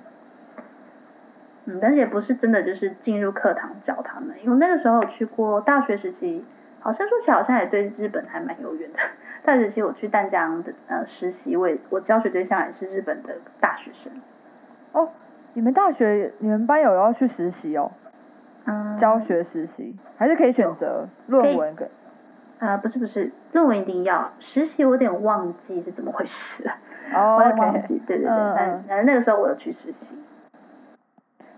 [1.65, 6.43] 嗯，但是也不是真的就是进入课堂教他们，因为那个时候有去过大学时期，
[6.79, 8.99] 好像说起来好像也对日本还蛮有缘的。
[9.43, 14.12] 大学时期我去淡江的呃实习，我也我教学对象也是日本的大学生。
[14.93, 15.10] 哦，
[15.53, 17.91] 你们大学你们班有要去实习哦？
[18.65, 21.89] 嗯，教学实习还是可以选择论文跟
[22.59, 26.71] 啊、不是不是，论文一定要，实习我有点忘记是怎么回事了。
[27.13, 30.07] 哦 忘记，对对对，嗯反嗯反正那个时候我有去实习，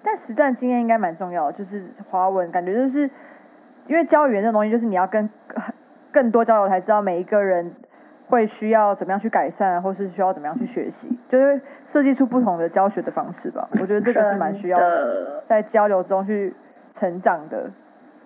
[0.03, 3.09] 但实战经验应该蛮重要的，就是华文感觉就是
[3.87, 5.63] 因为教语言这种东西，就是你要跟更
[6.11, 7.73] 更多交流才知道每一个人
[8.27, 13.67] 会需要怎么样去改善，或是需要怎么样去学习，就是设计出不同的教学的方式吧。
[13.79, 16.53] 我觉得这个是蛮需要的在交流中去
[16.93, 17.71] 成长的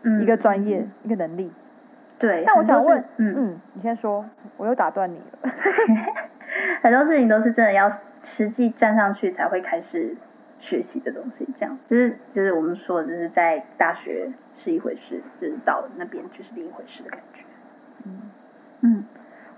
[0.01, 1.51] 嗯一个专业、一个能力。
[2.19, 2.43] 对。
[2.45, 4.23] 但我想问，嗯，嗯，你先说，
[4.57, 5.51] 我又打断你了。
[6.81, 7.91] 很多事情都是真的要
[8.23, 10.15] 实际站上去才会开始
[10.59, 17.41] 学习的东西，这样就是就是我们说的，就是在大学是一回事，就是到那边就是另一回事的感觉。
[18.05, 18.21] 嗯
[18.81, 19.05] 嗯，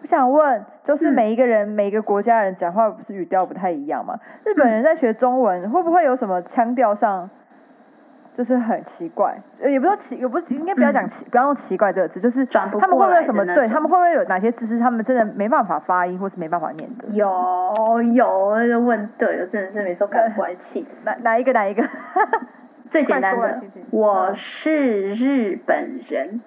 [0.01, 4.19] 我想问，就是嗯每一个人、每一个国家人讲话不是语调不太一样吗？
[4.43, 7.29] 日本嗯人在学中文，会不会有什么腔调上
[8.37, 9.35] 就是很奇怪？
[9.61, 13.45] 呃，也不是说奇，也不是应该不要讲奇，不要用奇怪这个词，就是他们会不会有什么？
[13.45, 17.07] 对他们会不会有哪些字是他们真的没办法发音，或是没办法念的？
[17.11, 20.85] 有有，那就问对了，真的是每次都赶不过来气。
[21.05, 21.83] 哪哪一个哪一个？
[22.91, 26.41] 最简单的我嗯是日本人，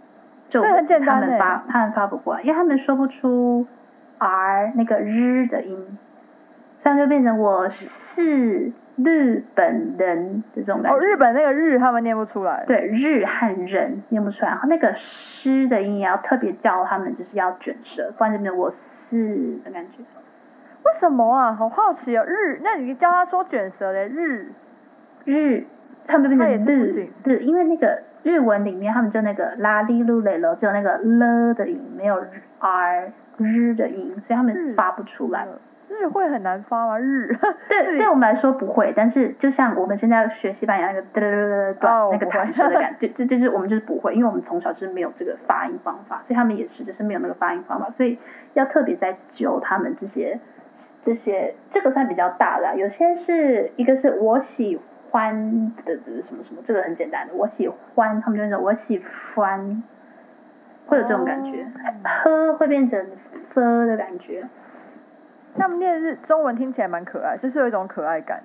[0.48, 3.66] 就这很简单欸他们发他们发不过来，因为他们说不出
[4.18, 5.98] r 那个日的音，
[6.82, 8.72] 这样就变成我是
[9.04, 11.06] 日本人的这种感哦，觉。
[11.06, 12.64] 日本那个日他们念不出来。
[12.66, 18.72] 对日和人念不出来，然后那个诗的音也要特别教他们，就是要卷舌，不然就变成我
[19.08, 20.02] 是的感觉。
[20.84, 21.52] 为什么啊？
[21.52, 22.24] 好好奇哦。
[22.26, 24.52] 日，那你教他说卷舌的日，
[25.24, 25.64] 日，
[26.06, 32.24] 他们变成日日，因为那个日文里面他们就那个拉哩噜嘞了，只有那个了的音，没有
[32.60, 35.46] r 日的音，所以他们发不出来。
[35.88, 36.98] 日会很难发吗？
[36.98, 37.34] 日。
[37.68, 48.18] 对， 对我们来说不会，但是就像我们现在学西班牙那个嘚嘚嘚嘚哦那个弹舌的感觉，这这就是我们就是不会，因为我们从小就是没有这个发音方法，所以他们也是就是没有那个发音方法，所以
[48.54, 50.38] 要特别在揪他们这些
[51.04, 54.78] 这些，这个算比较大的啊、有些是一个是我喜
[55.10, 59.02] 欢的的什么什么，这个很简单的，我喜欢，他们就那种我喜
[59.34, 59.82] 欢，
[60.86, 61.66] 会有这种感觉，
[62.04, 63.06] 呵会变成
[63.50, 64.44] f 的感觉，
[65.58, 68.42] 他们念日中文听起来蛮可爱，就是有一种可爱感，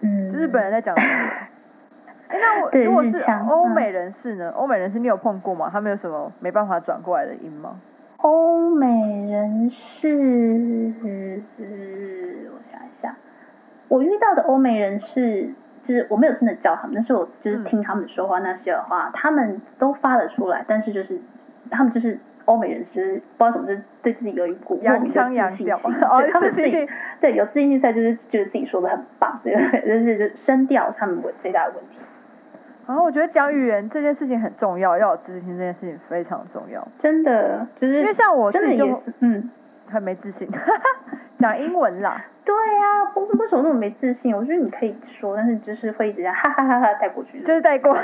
[0.00, 1.12] 嗯，就日本人在讲中文。
[2.28, 4.50] 哎，那我如果是欧美人士呢？
[4.56, 5.68] 欧美人士你有碰过吗？
[5.70, 7.78] 他们有什么没办法转过来的音吗？
[8.18, 8.86] 欧美
[9.30, 10.92] 人士，
[12.50, 13.14] 我想一下，
[13.88, 15.50] 我遇到的欧美人士，
[15.86, 21.20] 就是我没有真的教他们，但是我就是嗯听他们说话那些的话，他们都发得出来，但是就是
[21.70, 26.88] 他们就是欧美人士，不知道怎么，就是对自己有一股莫洋腔洋调自信心，哦对他们自信心
[27.20, 31.98] 对有自信心在，就是觉得自己说的很棒，对，就 是就是声调他们最大的问题，
[32.86, 36.86] 然后我觉得讲语言这件事情很重要，要有自信这件事情非常重要。
[36.98, 39.50] 真的就是因为像我自己就嗯。
[39.86, 40.48] 很没自信，
[41.38, 42.24] 讲英文啦。
[42.42, 44.34] 对呀、我为什么那么没自信？
[44.34, 47.40] 我觉得你可以说，但是就是会一直这样哈哈哈哈带过去。
[47.42, 47.92] 就是带过。
[47.94, 48.02] 说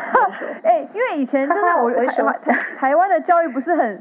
[0.62, 2.32] 哎、因为以前就是我我
[2.76, 4.00] 台湾的教育不是很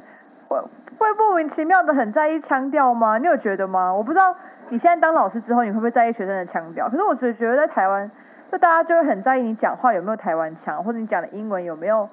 [0.49, 0.59] 会
[0.97, 3.17] 会莫名其妙的很在意腔调吗？
[3.17, 3.93] 你有觉得吗？
[3.93, 4.35] 我不知道
[4.69, 6.89] 你现在当老师之后，你会不会在意学生的腔调？
[6.89, 8.09] 可是我只觉得在台湾，
[8.51, 12.09] 就大家就会很在意你讲话有没有台湾腔，或者你讲的英文有没有，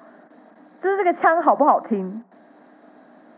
[0.81, 2.23] 就是这个腔好不好听。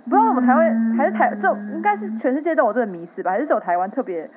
[0.04, 3.30] 不知道我们台湾还是台，这应该是全世界都有这个迷思吧？
[3.30, 4.28] 还是只有台湾特别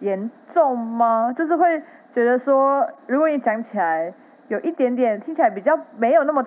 [0.00, 1.32] 严重吗？
[1.34, 4.12] 就是会觉得说，如果你讲起来
[4.48, 6.44] 有一点点听起来比较没有那么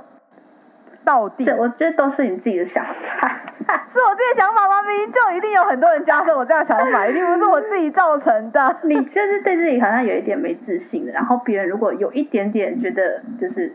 [1.07, 2.91] 到底，这我觉得都是你自己的想法。
[3.87, 4.81] 是我自己的想法吗？
[4.83, 8.75] 明明就一定有很多人加深我这样的想法，一定不是我自己造成的。
[8.83, 13.73] 你就是对自己好像有一点没自信的，然后别人如果有一点点觉得就是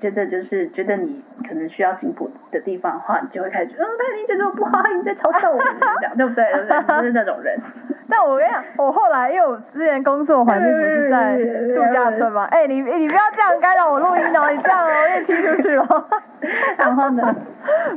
[0.00, 5.58] 觉得就是觉得你可能需要进步的地方的话，你就会开始觉得，嗯，那你觉得我不好，你在嘲笑我，
[6.00, 6.44] 这样 对不对？
[6.52, 6.96] 对不对？
[6.98, 7.58] 就是那种人。
[8.10, 11.36] 但我跟你讲，我后来因为我之前工作环境不是在
[11.74, 16.08] 度假村嘛，哎、你你不要这样干扰我录音哦，你这样哦，我给你踢出去了。
[16.78, 17.34] 然后呢？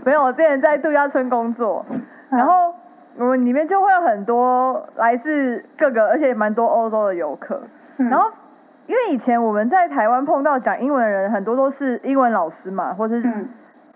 [0.04, 1.86] 没有，我之前在度假村工作，
[2.30, 2.74] 然后
[3.18, 7.62] 我们里面就会有很多来自各个，而且蛮多欧洲的游客。
[7.98, 8.30] 嗯然后，
[8.91, 13.49] 因为以前我们在台湾碰到讲英文的人，很多都是英文老师嘛，或者是嗯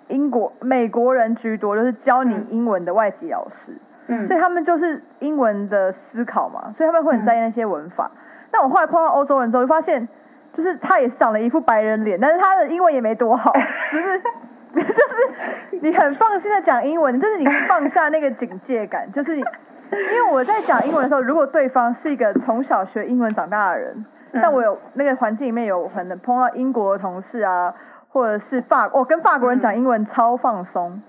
[0.08, 3.74] 英国、美国人居多，就是教你嗯英文的外籍老师。
[4.08, 8.10] 嗯所以他们就是英文的思考嘛，所以他们会很在意那些文法。
[8.50, 10.08] 但我后来碰到欧洲人之后，就发现，
[10.54, 13.52] 就是他也是长了一副白人脸，但是他的英文也没多好，
[13.92, 14.20] 就是
[14.80, 19.42] 就是你很放心的讲英文，就是你放下那个警戒感，就是你，
[19.92, 24.06] 因为我在讲英文的时候，如果对方是一个从小学英文长大的人，
[24.36, 24.42] 嗯。
[24.42, 27.74] 像我有那个环境里面有可能碰到英国的同事啊，
[28.10, 31.02] 或者是法，我、跟法国人讲英文超放松。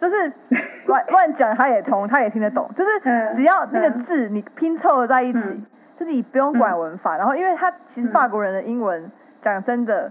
[0.00, 0.32] 就是
[0.86, 3.98] 乱乱讲他也通，他也听得懂，就是嗯只要那个嗯。
[4.00, 5.64] 字你拼凑在一起，嗯。
[5.96, 7.16] 就是你不用管文法。
[7.16, 9.08] 然后因为他其实嗯法国人的英文
[9.40, 10.10] 讲真的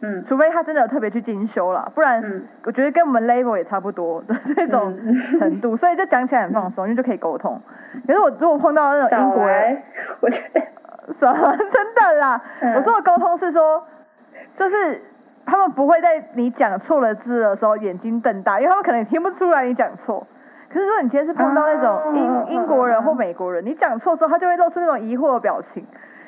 [0.00, 0.24] 嗯。
[0.24, 2.44] 除非他真的有特别去精修啦，不然嗯。
[2.64, 5.38] 我觉得跟我们 level 也差不多 的这种嗯。
[5.38, 7.60] 程度，所以就讲起来很放松，因为就可以沟通。
[8.04, 9.80] 可是我如果碰到那种英少国人，
[10.20, 10.60] 我觉得
[11.10, 13.84] 什么真的啦，嗯我说的沟通是说，
[14.56, 15.02] 就是
[15.44, 20.26] 他们不会在你讲错了字的时候眼睛瞪大，因为他们可能也听不出来你讲错。
[20.68, 25.84] 可是如果你今天是碰到那种英、哦英国人或美国人，你讲错之后，他就会露出那种疑惑的表情，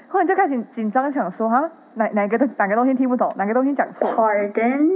[0.09, 4.91] 或者你就开始紧张，想说哈哪哪个哪个东西听不懂，哪个东西讲错了 pardon，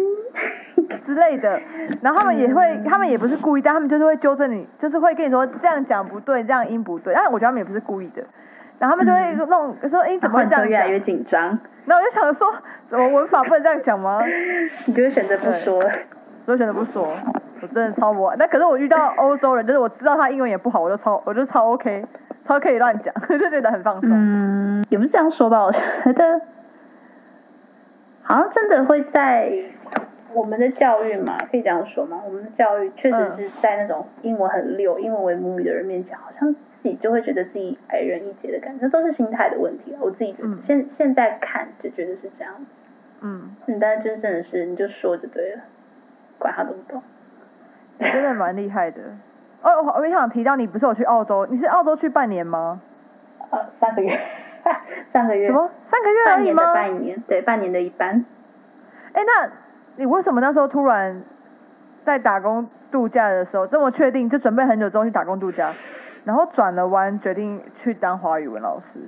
[0.99, 1.59] 之类的。
[2.03, 7.15] 然后他们也会，嗯他们也不是故意，但他们就是会纠正你，就是会跟你说这样讲不对，这样音不对。
[7.15, 8.23] 但是我觉得他们也不是故意的。
[8.79, 11.43] 然后他们就会弄说，哎、怎么会这样越来越紧张，
[11.85, 12.53] 然后我就想说，
[12.87, 14.21] 怎么文法不能这样讲吗？
[14.87, 15.83] 你就会选择不说。
[16.47, 17.07] 我就选择不说，
[17.61, 18.35] 我真的超不完。
[18.39, 22.03] 那可是我遇到欧洲人，就是我知道他英文也不好，我就超我就超 OK，
[22.43, 24.09] 超可以乱讲， 就觉得很放松。
[24.11, 26.41] 嗯，也不是这样说吧， 我觉得
[28.23, 29.53] 好像真的会在
[30.33, 32.19] 我们的教育嘛，可以这样说吗？
[32.25, 39.99] 我们的教育确实嗯是在那种英文很溜、英文为母语的人面前，好像自己就会觉得自己矮人一截的感觉，这都是心态的问题啊。
[40.01, 42.55] 我自己觉得，嗯现现在看就觉得是这样，
[43.21, 45.63] 嗯，嗯，但是真正的是你就说就对了，
[46.39, 47.03] 管他懂不懂。
[47.99, 49.01] 你真的蛮厉害的。
[49.63, 51.45] 哦，我想提到，你不是有去澳洲？
[51.47, 52.81] 你是澳洲去半年吗？
[53.51, 54.17] 呃，三个月，
[55.13, 55.69] 三个月什么？
[55.85, 56.75] 三个月而已半年的吗？
[56.75, 58.25] 半年，对，半年的一半。
[59.15, 59.51] 哎，那
[59.97, 61.21] 你为什么那时候突然
[62.05, 65.73] 在打工度假的时候这么确定，就准备很久之后去打工度假，
[66.29, 69.01] 然后转了弯，决定去当华语文老师？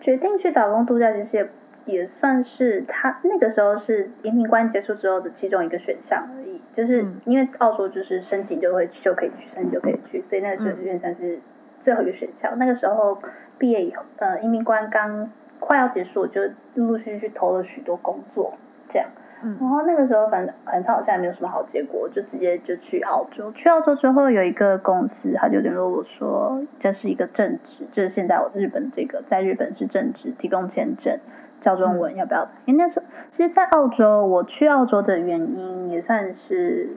[0.00, 1.48] 决定去打工度假，其实也
[1.84, 6.60] 也算是他那个时候是移民关结束之后的其中一个选项而已。
[6.74, 11.38] 就是嗯因为澳洲就是申请就会去就可以去，申请就可以去，所以那个就嗯有点像是
[11.84, 12.58] 最后一个选项。
[12.58, 13.22] 那个时候
[13.56, 16.42] 毕业以后，呃，移民关刚快要结束，我就
[16.74, 18.54] 陆陆续续投了许多工作，
[18.92, 19.08] 这样。
[19.42, 23.52] 嗯然后那个时候反正反正好像也没有什么好结果，就直接就去澳洲。
[23.52, 31.18] 去澳洲之后有一个公司，他就联络我说这是一个正职，就是现在我日本这个在日本是正职，提供签证
[31.60, 32.48] 教中文，要不要？
[32.64, 36.88] 因为那时候其实，在澳洲我去澳洲的原因也算是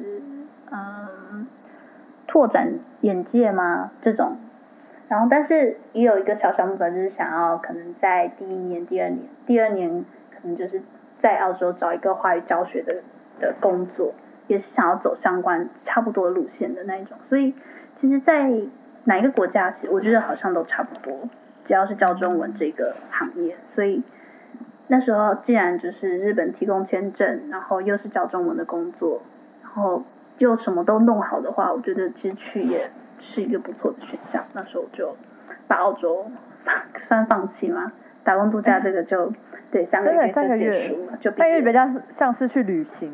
[0.72, 1.46] 嗯
[2.28, 3.92] 拓展眼界吗？
[4.02, 4.38] 这种。
[5.08, 10.82] 然后，但是也有一个小小目标，就是想要可能在第一年、第二年、第二年，可能就是
[11.22, 12.96] 在澳洲找一个华语教学的
[13.40, 14.14] 的工作，
[14.48, 17.18] 也是想要走相关差不多路线的那一种。
[17.30, 17.54] 所以，
[18.00, 18.50] 其实，在
[19.06, 21.30] 哪一个国家，其实我觉得好像都差不多，
[21.66, 23.56] 只要是教中文这个行业。
[23.76, 24.04] 所以
[24.88, 29.22] 那时候既然就是日本提供签证，然后又是教中文的工作，
[29.64, 30.04] 然后
[30.38, 34.44] 又什么都弄好的话，我觉得其实去也是一个不错的选项。
[34.54, 35.16] 那时候就
[35.68, 36.30] 把澳洲
[36.66, 36.76] 放
[37.08, 37.92] 算放弃吗？
[38.24, 39.32] 打工度假这个就
[39.72, 43.12] 对三个月三个月就毕三个月比较是像是去旅行。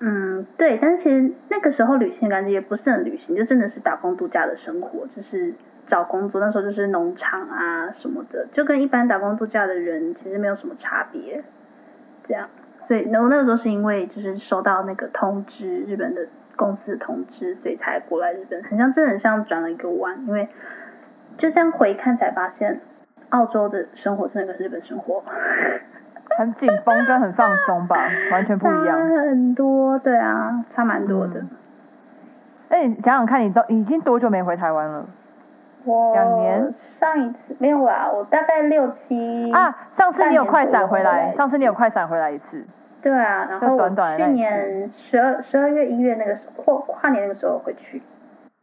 [0.00, 5.52] 嗯，对，但是其实那个时候旅行感觉也不是很旅行，就真的是打工度假的生活，就是
[5.88, 6.40] 找工作。
[6.40, 11.42] 那时候就是农场啊什么的，就跟一般打工度假的人其实没有什么差别。
[12.28, 12.48] 这样，
[12.86, 20.48] 所以然后那个时候是因为就是收到那个通知，日本的公司的通知，所以才过来日本，很像真的很像转了一个弯，因为
[21.38, 22.80] 就这样回看才发现，
[23.30, 25.22] 澳洲的生活真的跟日本生活
[26.38, 27.96] 很紧绷跟很放松吧，
[28.32, 29.08] 完全不一样。
[29.08, 31.40] 差很多，对啊，差蛮多的。
[31.40, 31.48] 嗯
[32.70, 35.06] 哎、你想想看，你都已经多久没回台湾了？
[35.84, 42.62] 我两年上一次没有啊，我大概六七啊，上次你有快闪回来，上次你有快闪回来一次。
[43.00, 48.02] 对啊，然后短短的那一年十二十二月一月那个时候跨年那个时候回去，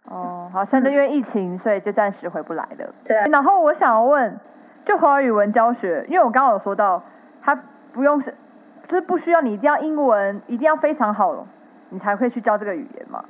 [0.07, 2.93] 哦，好像就因为疫情，所以就暂时回不来了。
[3.03, 4.39] 对啊，然后我想要问，
[4.85, 7.01] 就华语文教学，因为我刚刚有说到，
[7.41, 7.57] 它
[7.91, 8.33] 不用是，
[8.87, 11.45] 就是不需要你一定要英文一定要非常好，
[11.89, 13.25] 你才会去教这个语言嘛。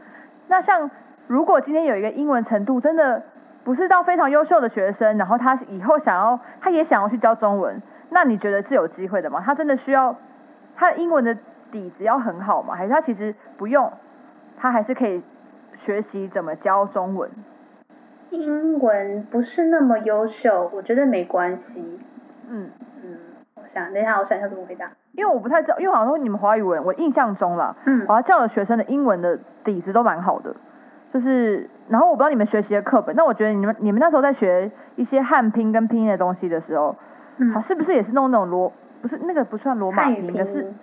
[0.47, 0.89] 那像
[1.27, 3.23] 如果今天有一个英文程度真的
[3.63, 9.41] 不是到非常优秀的学生，然后他以后想要，他也想要去教中文，那你觉得是有机会的吗？
[9.43, 10.13] 他真的需要
[10.75, 11.35] 他英文的
[11.71, 12.75] 底子要很好吗？
[12.75, 13.91] 还是他其实不用，
[14.57, 15.23] 他还是可以
[15.75, 17.29] 学习怎么教中文？
[18.31, 21.99] 英文不是那么优秀，我觉得没关系。
[22.49, 22.69] 嗯。
[23.03, 23.17] 嗯，
[23.55, 24.89] 我想等一下，我想一下怎么回答。
[25.13, 30.53] 因为我不太知道，因为好像说你们华语文，我印象中啦，嗯我要教的学生的英文的底子都蛮好的，
[31.13, 36.93] 就是，然后我不知道你们学习的课本，那我觉得你们你们那时候在学一些汉拼跟拼音的东西的时候，
[37.37, 38.71] 嗯好，是不是也是弄那种罗，
[39.01, 40.75] 不是那个不算罗马拼，汉语拼可是音，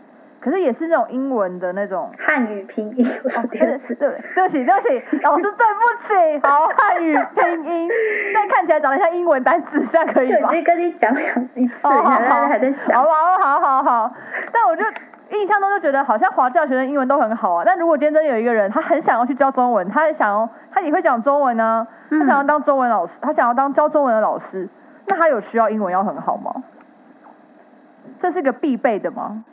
[0.42, 2.10] 可是也是那种英文的那种。
[2.18, 3.06] 汉语拼音，
[3.50, 7.90] 对对不起对不起，老师对不起，好 汉语拼音，
[8.34, 13.02] 但看起来长得像英文单词，这样可以吗就跟你讲两一次，哦，好你好，还在还在想。
[13.02, 14.14] 好好好好好，
[14.52, 14.84] 但我就
[15.30, 17.62] 印象中就觉得好像华教学生英文都很好啊。
[17.64, 24.68] 但如果今天真的有一个人，他很想要去教中文，他也想要，他也会讲中文呢、他想要当中文老师，他想要当教中文的老师，
[25.06, 26.52] 那他有需要英文要很好吗？
[28.18, 29.44] 这是个必备的吗？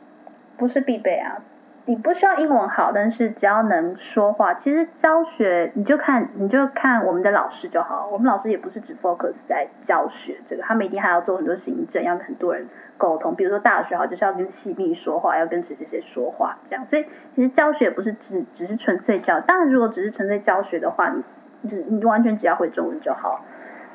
[0.60, 1.41] 不是必备啊，
[1.86, 8.07] 你不需要英文好，但是只要能说话，其实教学你就看你就看我们的老师就好。
[8.12, 13.34] 我们老师也不是只 focus 在教学这个，他们一定还要做很多行政，要跟很多人沟通。
[13.34, 16.86] 比如说大学好，就是要跟系密说话，要跟谁谁谁说话这样。
[16.86, 21.24] 所以其实教学也不是只只是纯粹教，当然如果只是纯粹教学的话，你
[21.62, 23.43] 你你完全只要会中文就好。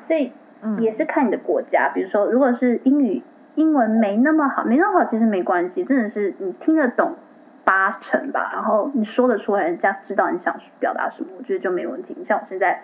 [0.07, 3.23] 所以嗯也是看你的国家，比如说如果是英语
[3.55, 7.15] 英文没那么好，没那么好其实没关系，真的是你听得懂
[7.63, 12.15] 八成吧，然后你说得出来，人家知道你想表达什么，我觉得就没问题。
[12.17, 12.81] 你像我现在，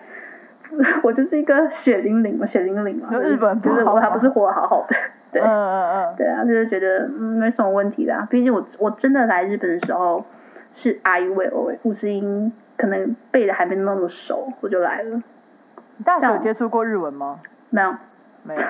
[1.02, 4.96] 我就是一个血淋淋嘛，血淋淋嘛，就日本就是不好吗我还不是活得好好的，
[5.30, 5.42] 对。
[5.42, 8.26] 嗯嗯嗯，对啊，就是觉得嗯没什么问题的、啊。
[8.30, 10.24] 毕竟我我真的来日本的时候
[10.74, 15.22] 是 I will 五十音可能背的还没那么熟，我就来了。
[15.98, 17.40] 你大学有接触过日文吗？
[17.70, 17.94] 没有，
[18.42, 18.62] 没有。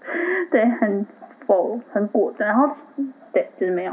[0.50, 1.06] 对，很
[1.50, 2.72] 否很果断，然后
[3.32, 3.92] 对，就是没有。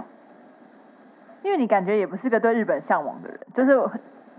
[1.42, 3.72] 因为你感觉也不是个对日本向往的人，就是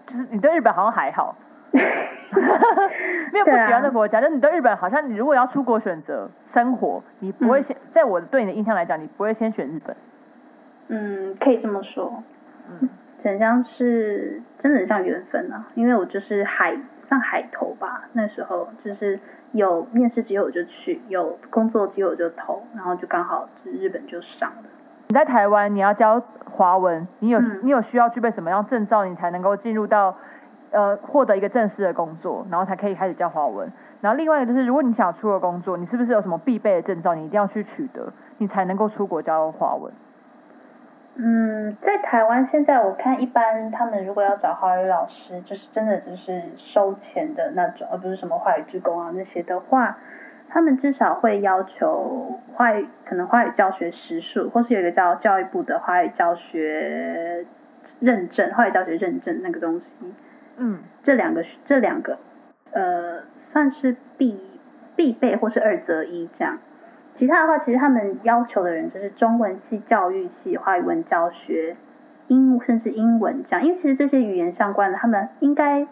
[0.06, 1.34] 就是你对日本好像还好，
[1.72, 9.96] 没有不喜欢的国家，就是你对日本好像你如果要出国选择生活，你不会先、在我对你的印象来讲，你不会先选日本。
[10.86, 12.22] 嗯，可以这么说，
[12.68, 12.88] 嗯，
[13.24, 16.76] 很像是真的很像缘分啊，因为我就是海
[17.08, 19.18] 像海投吧，那时候就是
[19.52, 24.64] 有面试机会我就去，有工作机会我就投，然后就刚好日本就上了。
[25.08, 30.14] 你在台湾你要教华文，你有、嗯你有需要具备什么样证照，你才能够进入到
[30.70, 33.72] 呃获得一个正式的工作，然后才可以开始教华文。
[34.00, 39.92] 然后另外一个就是，如果你想出国工作，你是不是有什么必备的证照，你一定要去取得，你才能够出国教华文？
[41.68, 49.98] 嗯，在台湾现在我看一般他们如果要找华语老师，就是真的就是收钱的那种，而不是什么华语职工啊那些的话，
[50.48, 57.44] 他们至少会要求华语可能华语教学时数，或是有一个叫教育部的华语教学
[58.00, 60.14] 认证，华语教学认证那个东西，
[60.56, 62.18] 嗯，这两个这两个
[62.72, 64.40] 呃算是必
[64.94, 66.58] 必备或是二择一这样。
[67.18, 71.76] 其他的话，其实他们要求的人就是中文系、教育系、华语文教学、
[72.28, 75.86] 英甚至英文这样，因为其实这些语言相关的，他们应该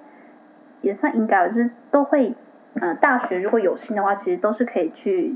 [0.80, 2.34] 也算应该，就是都会，
[2.80, 5.34] 呃，大学如果有心的话，其实都是可以去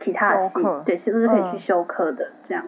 [0.00, 2.64] 其他的系对，其实都是可以去嗯修课的这样。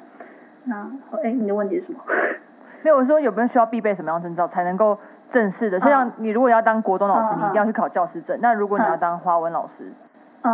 [0.65, 0.91] 那
[1.25, 2.01] 哎，你的问题是什么？
[2.83, 4.97] 没有我说有没有需要必备什么样的证照才能够
[5.31, 5.81] 正式的？
[5.81, 8.39] 就像你如果要当国中老师，嗯你一定要去考教师证。
[8.41, 9.95] 那如果你要嗯当华文老师，嗯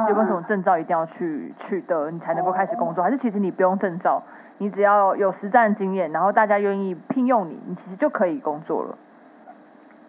[0.09, 3.05] 有没有什么证照一定要去取得，你才能够开始工作？
[3.05, 4.23] 还是其实你不用证照，
[4.59, 8.97] 你只要有实战经验，然后大家愿意聘用你，你其实就可以工作了。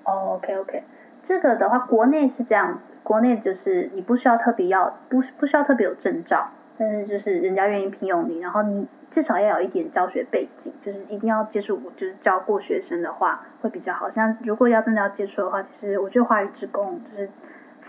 [0.06, 0.84] 哦，OK OK，
[1.26, 6.48] 这个的话，国内是这样子，国内就是你不需要特别要不不需要特别有证照，
[6.78, 14.10] 但是就是人家愿意聘用你，然后你至少要有一点教学背景，就是一定要接触过，就是教过学生的话会比较好。
[14.10, 17.30] 像如果要真的要接触的话，其实我觉得华语职工就是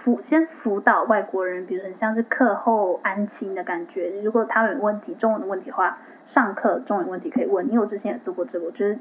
[0.04, 4.20] 辅先辅导外国人，比如很像是课后安亲的感觉。
[4.22, 5.96] 如果他们有问题，中文的问题的话，
[6.26, 7.66] 上课中文问题可以问。
[7.68, 8.98] 因为我之前也做过这个，我觉得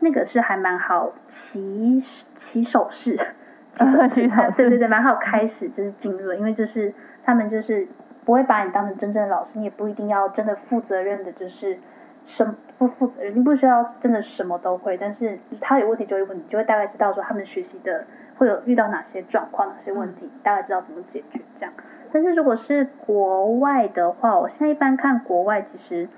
[0.00, 2.02] 那个是还蛮好起
[2.38, 3.20] 起手式。
[4.08, 7.86] 起手式对对对，蛮好开始就是进入的，因为就是他们就是
[8.24, 11.76] 不会把你当成真正的老师，你也不一定要真的负责任的，就是
[12.24, 18.06] 什不负责任，你不需要真的什么都会，但是他有问题就会问你，就会大概知道说他们学习的
[18.36, 21.72] 会有遇到哪些状况、哪些问题，大概知道怎么解决这样。
[22.12, 26.08] 但是如果是国外的话，我现在一般看国外，其实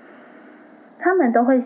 [0.99, 1.63] 他们都会，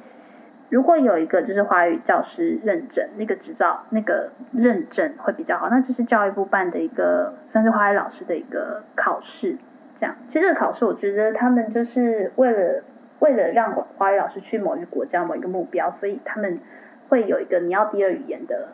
[0.70, 9.58] 如果有一个就是华语教师认证那个执照，那个认证会比较好，那就是教育部办的一个算是华语老师的一个考试，
[10.00, 10.16] 这样。
[10.30, 12.84] 其实这个考试，我觉得他们就是为了
[13.20, 16.60] 为了让华语老师去某一个国家某一个目标，所以他们
[17.10, 18.70] 会有一个你要第二语言的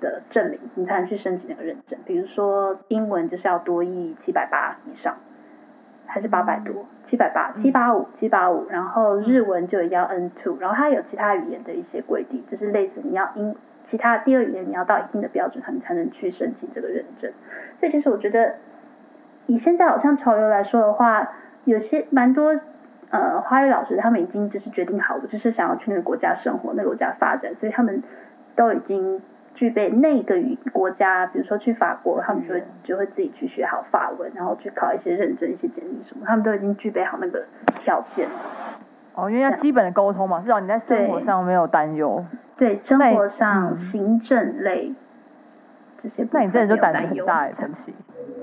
[0.00, 1.98] 的证明，你才能去申请那个认证。
[2.04, 5.16] 比如说英文就是要多译七百八以上，
[6.06, 17.32] 还是八百多，七百八七八五七八五，然后日文就一定要 N two，然后它有其他语言的一些规定，就是类似你要英其他第二语言你要到一定的标准，你才能去申请这个认证。
[17.80, 18.54] 所以其实我觉得，
[19.46, 21.32] 以现在好像潮流来说的话，
[21.64, 22.58] 有些蛮多
[23.10, 28.02] 呃花语老师他们已经就是决定好了，就是想要去那个国家生活，那个国家发展，所以他们
[28.56, 29.20] 都已经
[29.54, 37.44] 具备那个语国家，比如说去法国，他们就会就会自己去学好法文，然后去考一些认证、一些简历什么，他们都已经具备好那个
[37.80, 38.34] 条件了。
[39.14, 42.24] 哦，因为要基本的沟通嘛，至少你在生活上没有担忧。
[42.56, 44.94] 对生活上、嗯行政类
[46.02, 47.94] 这些那你真的就胆子很大哎，陈奇，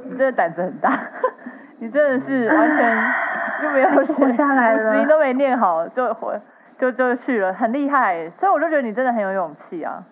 [0.09, 0.91] 你真的胆子很大，
[1.79, 3.13] 你真的是完全
[3.61, 6.39] 就没有学，活下来了五十音都没念好就回
[6.77, 8.29] 就就去了，很厉害欸。
[8.31, 10.03] 所以我就觉得你真的很有勇气啊，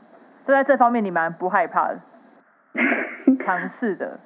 [0.46, 2.00] 就在这方面你蛮不害怕的，
[3.40, 4.20] 尝试的。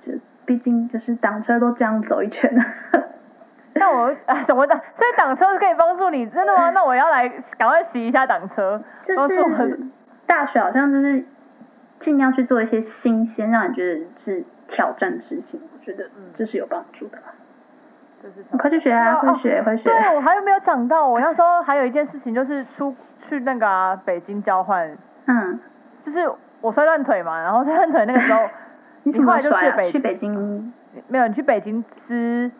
[0.00, 0.12] 就
[0.44, 2.64] 毕竟就是挡车都这样走一圈了。
[3.74, 6.70] 那我啊什么的，所以挡车是可以帮助你，真的吗？
[6.74, 8.82] 那我要来赶快洗一下挡车，
[9.14, 9.78] 帮助我就是
[10.26, 11.24] 大学好像就是
[11.98, 17.24] 尽量去做一些新鲜，让你觉得是挑战的事情，我觉得嗯这是有帮助的啦。
[18.22, 19.84] 就是你快去学啊，哦快学，快学。
[19.84, 21.06] 对，我还有没有讲到？
[21.06, 24.96] 我那时候还有一件事情，就是出去那个、啊、北京交换，
[25.26, 25.58] 嗯，
[26.02, 28.40] 就是我摔断腿嘛，然后 摔断腿那个时候，
[29.04, 29.52] 你后来就？
[29.52, 30.72] 去北去北京？
[31.08, 32.50] 没有你去北京吃。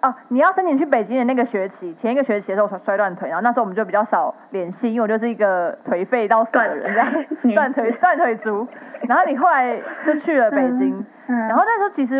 [0.00, 8.66] 哦，你要申请去北京的那个学期，前一个学期的时候我摔摔断腿，然后那时候我们就比较少联系，因为我就是一个颓废到死的人，这样女断腿断腿族。
[9.02, 12.16] 然后你后来就去了北京，嗯，然后那时候其实，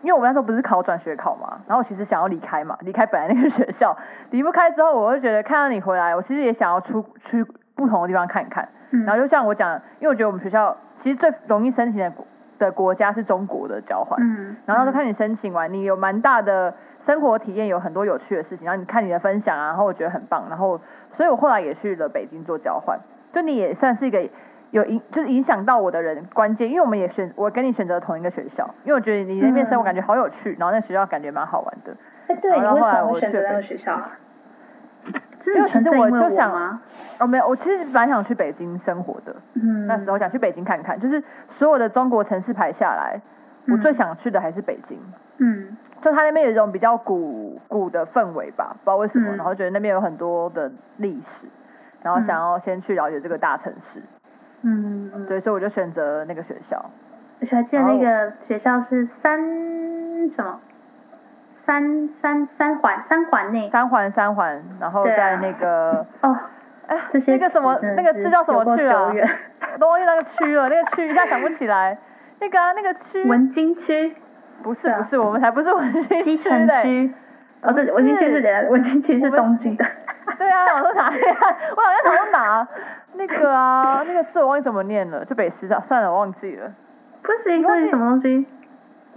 [0.00, 3.94] 因为我们那时候不是考转学考嘛，然后我其实想要离开嘛，离开本来那个学校，
[4.30, 7.44] 离不开之后，我就觉得看到你回来，我其实也想要出去
[7.78, 8.68] 不同的地方看一看。
[8.90, 9.04] 嗯。
[9.06, 12.26] 然后就像我讲，因为我觉得我们学校其实最容易申请的国
[12.58, 20.80] 的国家是中国的交换，嗯，然后就看你申请完，你有蛮大的生活体验，有很多有趣的事情，然后你看你的分享啊，然后我觉得很棒，然后
[21.12, 22.98] 所以我后来也去了北京做交换，
[23.32, 24.28] 就你也算是一个
[24.72, 34.10] 有影，就是影响到我的人关键，因为我们也选我跟你选择同一个学校，因为我觉得你那边生活感觉好有趣，然后那学校感觉蛮好玩的，哎，对，你然后后来我去了会选择那个学校啊？
[35.56, 36.80] 因为其实我就想啊？
[37.18, 43.20] 哦没有，我其实蛮想去北京生活的，嗯，那时候想去北京看看，就是所有的中国城市排下来，
[43.68, 44.98] 我最嗯想去的还是北京。
[45.38, 51.46] 嗯就它那边有一种比较古古的氛围吧，不知道为什么，嗯然后觉得那边有很多的历史，
[52.02, 54.00] 然后想要先去了解这个大城市，
[54.62, 56.84] 嗯嗯，对，所以我就选择那个学校。
[57.40, 59.38] 而且还记得那个学校是三
[60.30, 60.60] 什么？
[61.68, 66.34] 三三三环三环内三环三环，然后在那个，哦，
[66.86, 66.96] 哎、
[67.26, 69.12] 那个什么那个字叫什么去啊？
[69.74, 71.98] 我都忘记那个区了，那个区一下想不起来。
[72.40, 74.16] 那个啊，那个区文京区、
[74.62, 76.66] 不是不是，我们才不是文心西区嘞。
[76.66, 77.14] 城区。
[77.60, 79.84] 哦，对，文京区是是的，文京区是东京的。
[80.38, 81.36] 对啊，我说哪里啊？
[81.76, 82.66] 我好像想说哪
[83.12, 86.72] 那个啊，那个字我忘记怎么念了，就北师大，算了，我忘记了。
[87.20, 88.46] 不行，你忘记什么东西？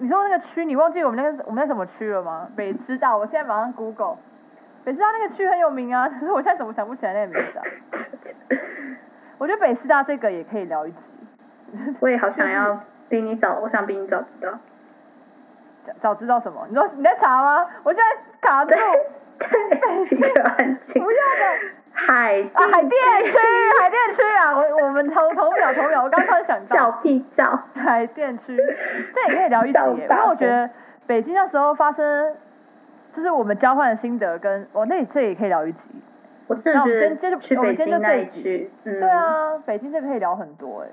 [0.01, 2.49] 你说那个区，你忘记我们那个我们在什么区了吗？
[2.55, 4.17] 北师大，我现在马上 Google，
[4.83, 7.63] 北师大那个区很有名啊， 可是我现在怎么想不起来那个名字啊？
[9.37, 10.97] 我觉得北师大这个也可以聊一集，
[11.99, 12.79] 我也好想要
[13.09, 14.57] 比你早，我想比你早知道。
[15.85, 16.65] 早早知道什么？
[16.67, 17.67] 你说你在查吗？
[17.83, 18.73] 我现在卡住，
[20.99, 21.11] 不。
[21.11, 22.61] 要的海啊！
[22.71, 22.91] 海淀
[23.25, 23.37] 区，
[23.79, 24.55] 海淀区啊！
[24.55, 27.43] 我我们同同秒同秒，我刚突然想到，小屁叫。
[27.75, 28.57] 海淀区，
[29.13, 30.69] 这也可以聊一集耶，因为我觉得
[31.05, 32.35] 北京那时候发生，
[33.15, 35.89] 就是我们交换的心得跟哦，那这也可以聊一集。
[36.47, 40.87] 我真那我的觉们今天接着得去北我们今天就这一集对，啊，北京这可以聊很多哎。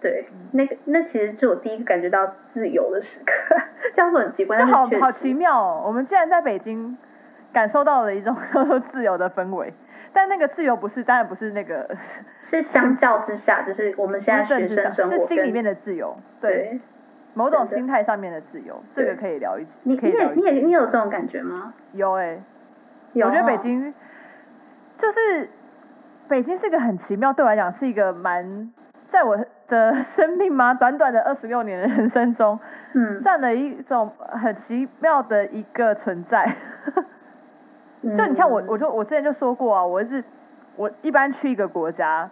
[0.00, 3.54] 对，那个那其实是我第一个感觉到自由的时刻，
[3.94, 5.82] 这样说很奇怪，这好好奇妙哦！
[5.86, 6.96] 我们竟然在北京
[7.52, 8.34] 感受到了一种
[8.88, 9.70] 自由的氛围，
[10.12, 11.88] 但那个自由不是，当然不是那个
[12.50, 16.80] 是相较之下，就是我们现在学生生活是心里面的自由，对，对，
[17.34, 20.32] 某种心态上面的自由，这个可以聊一集，你你也。
[20.34, 21.72] 你也你有这种感觉吗？
[21.92, 22.38] 有哎、
[23.12, 23.94] 有我觉得北哦京
[24.98, 25.48] 就是
[26.28, 28.72] 北京是一个很奇妙，对我来讲是一个蛮
[29.08, 29.38] 在我
[29.68, 32.58] 的生命嘛， 短短的二十六年的人生中，
[32.94, 36.56] 嗯，占了一种很奇妙的一个存在。
[38.02, 40.22] 嗯就你像我，我就我之前就说过啊，我是
[40.76, 42.28] 我一般去一个国家、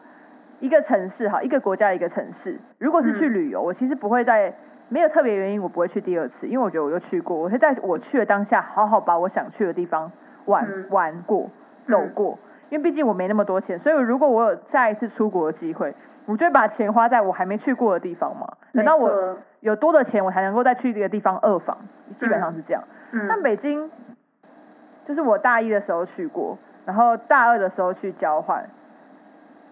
[0.61, 4.53] 一个城市哈，一个国家一个城市，如果是去嗯旅游，我其实不会在
[4.89, 10.11] 没有特别原因，我不会去第二次，因为我觉得我就去过，我会在我去的当下，好好把我想去的地方
[10.47, 11.51] 玩、嗯玩过、
[11.87, 12.39] 走嗯过。
[12.71, 15.95] 因为毕竟我没那么多钱，所以如果我有下一次出国的机会，
[16.27, 18.47] 我就会把钱花在我还没去过的地方嘛。
[18.75, 21.77] 等到我有多的钱，我才能够再去这个地方二访，
[22.19, 22.83] 基本上是这样。
[23.11, 23.91] 但嗯北京，
[25.09, 28.62] 就是我大一的时候去过，然后大二的时候去交换，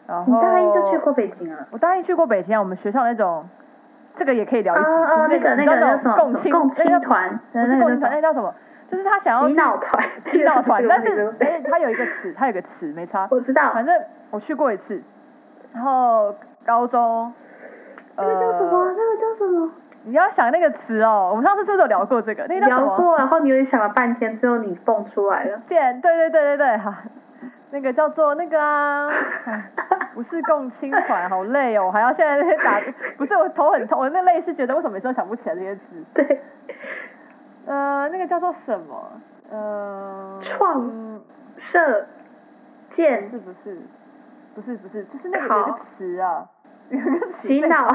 [0.06, 1.66] 然后你大一就去过北京啊？
[1.70, 3.46] 我大一去过北京啊，我们学校那种，
[4.14, 6.50] 这个也可以聊一起，就是那个那种共青
[7.02, 8.54] 团，不是共青团，那叫什么？
[8.90, 13.94] 就是他想要洗去脑团，洗脑团， 但是对而且他有一个词，他有个词没差， 我知道，反正
[14.30, 15.02] 我去过一次，
[15.74, 16.34] 然后
[16.64, 17.32] 高中？
[18.14, 18.24] 呃？
[20.06, 22.46] 你要想那个词哦，我们上次是不是有聊过这个？
[22.46, 22.78] 那个叫？
[22.78, 25.60] 聊过，然后你又想了半天，最后你蹦出来了。
[25.68, 26.96] 对对对对对对，哈，
[27.72, 29.08] 那个叫做那个啊，
[29.46, 29.70] 哎
[30.14, 32.80] 不是共青团，好累哦，我还要现在在打，
[33.18, 36.04] 不是我头很痛，我那累是觉得为什么每次都想不起来这些字？
[36.14, 36.40] 对，
[37.66, 39.10] 呃，那个叫做什么？
[39.50, 41.20] 呃，创嗯
[41.58, 42.06] 射
[42.90, 43.80] 不箭是不是
[44.54, 46.46] 不是不是，就是那个考有一个词啊，
[46.90, 47.88] 有一个词洗脑，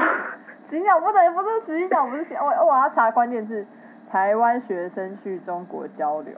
[0.72, 3.66] 洗脑不能不是洗脑，不是洗，我我要查关键字，
[4.10, 6.34] 台湾学生去中国交流，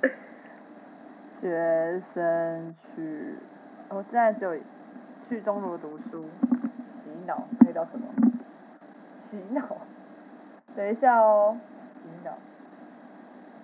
[1.42, 3.36] 学生去，
[3.90, 4.56] 我现在只有
[5.28, 6.24] 去中国读书，
[7.04, 8.06] 洗脑那个叫什么？
[9.30, 9.60] 洗脑，
[10.74, 11.54] 等一下哦，
[11.92, 12.32] 洗脑，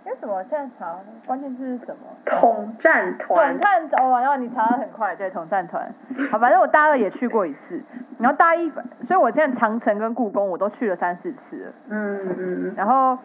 [0.04, 0.42] 哎什么？
[0.44, 0.96] 现在查
[1.26, 2.02] 关键字是什么？
[2.24, 5.92] 统战团统，战哦，然后你查的很快，对，统战团。
[6.30, 7.82] 好，反正我大二也去过一次，
[8.18, 8.70] 然后大一，
[9.06, 11.72] 所以我现在长城跟故宫我都去了三四次了。
[11.88, 13.18] 嗯嗯嗯，然后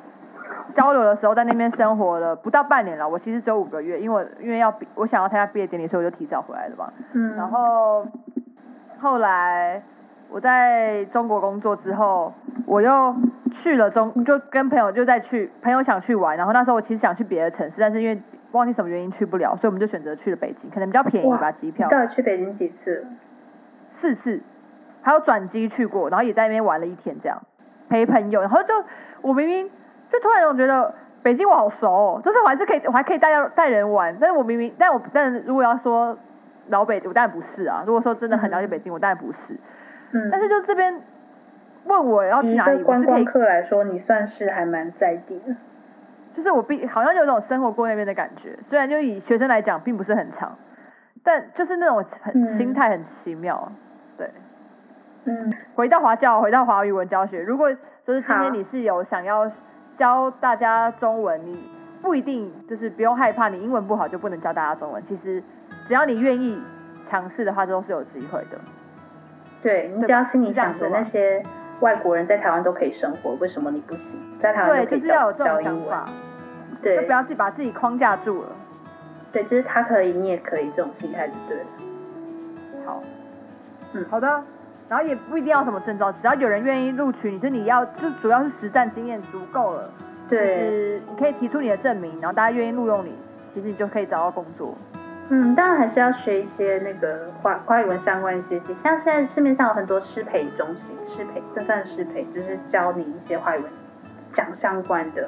[0.76, 6.92] 交流的时候在那边生活了不到半年了，我其实只有五个月，因为我因为要，我想要参加毕业典礼，所以我就提早回来了嘛。
[7.14, 8.06] 嗯，然后
[9.00, 9.82] 后来
[10.36, 12.34] 我在中国工作之后，
[12.66, 13.16] 我又
[13.50, 18.22] 去了中，就跟朋友就在去，朋友想去玩，然后那时候我其实想去别的城市，但是因为
[18.52, 23.08] 忘记什么原因去不了，所以我们就选择去了北京，可能比较便宜吧，机票你到底去北京几次？
[23.94, 24.42] 四次，
[25.02, 27.42] 还有转机去过，然后也在那边玩了一天，这样
[27.88, 28.74] 陪朋友，然后就
[29.22, 29.72] 我明明
[30.10, 36.18] 就突然我觉得北京我好熟、哦，就是我还是可以，我还可以带带人玩，但是我明明，但我但是如果要说
[36.68, 37.86] 老北，我当然不是啊。
[37.88, 39.58] 如果说真的很了解北京，我当然不是。
[40.12, 41.02] 嗯，但是就这边
[41.86, 45.56] 问我要去哪里，个观光客来说，你算是还蛮在地的。
[46.34, 48.58] 就是我必好像有种生活过那边的感觉。
[48.62, 50.58] 虽然就以学生来讲，并不是很长，
[51.24, 53.72] 但就是那种很嗯心态很奇妙。
[54.18, 54.30] 对，
[55.24, 57.74] 嗯，回到华教，回到华语文教学，如果
[58.06, 59.50] 就是今好天你是有想要
[59.98, 65.02] 教大家中文，你不一定就是不用害怕，你英文不好就不能教大家中文。
[65.08, 65.42] 其实
[65.88, 66.62] 只要你愿意
[67.08, 68.58] 尝试的话，都是有机会的。
[69.62, 71.42] 对你只要心里想着那些
[71.80, 74.04] 外国人在台湾都可以生活，为什么你不行？
[74.42, 78.50] 在台湾对，都可以就是要有教这种想法，，就对不要自己把自己框架住了。
[79.32, 81.66] 对，就是他可以，你也可以，这种心态就对了。
[82.86, 83.02] 好，
[83.94, 84.44] 嗯好的。
[84.88, 89.90] 然后也不一定要什么证照，只要有人愿意录取你，就你要就主要是实战经验足够了，
[90.30, 93.12] 对就，是你可以提出你的证明，然后大家愿意录用你，
[93.52, 94.76] 其实你就可以找到工作。
[95.30, 103.72] 嗯，当然还是要学一些那个华华语文相关一些些，像现在市面上有很多师培中心，师培这算师培，就是教你一些华语文
[104.36, 105.28] 讲相关的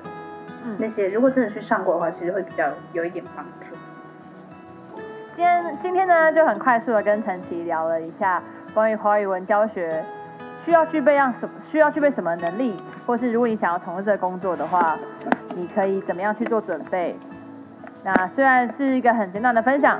[0.78, 3.76] 那嗯，些，如果真的去上过的话，其实会比较有一点帮助。
[5.36, 8.42] 今天今天呢就很快速的跟陈琦聊了一下
[8.76, 10.04] 关于华语文教学
[10.64, 12.78] 需要具备样什么需要具备什么能力，
[13.08, 14.96] 或是如果你想要从事这个工作的话，
[15.56, 17.18] 你可以怎么样去做准备。
[18.04, 20.00] 那虽然是一个很简短的分享，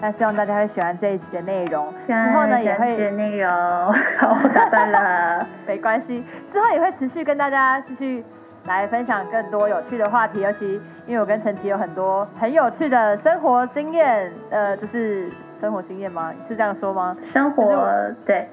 [0.00, 1.92] 但希望大家会喜欢这一期的内容。
[2.06, 3.50] 之后呢也会内容，
[4.18, 5.46] 好，我打断了。
[5.66, 8.24] 没关系，之后也会持续跟大家继续
[8.66, 15.30] 来分享更多有趣的话题，尤其因为我跟陈琦有很多很有趣的生活经验，呃，就是
[15.60, 16.32] 生活经验吗？
[16.48, 17.16] 是这样说吗？
[17.32, 17.86] 生活
[18.26, 18.48] 对，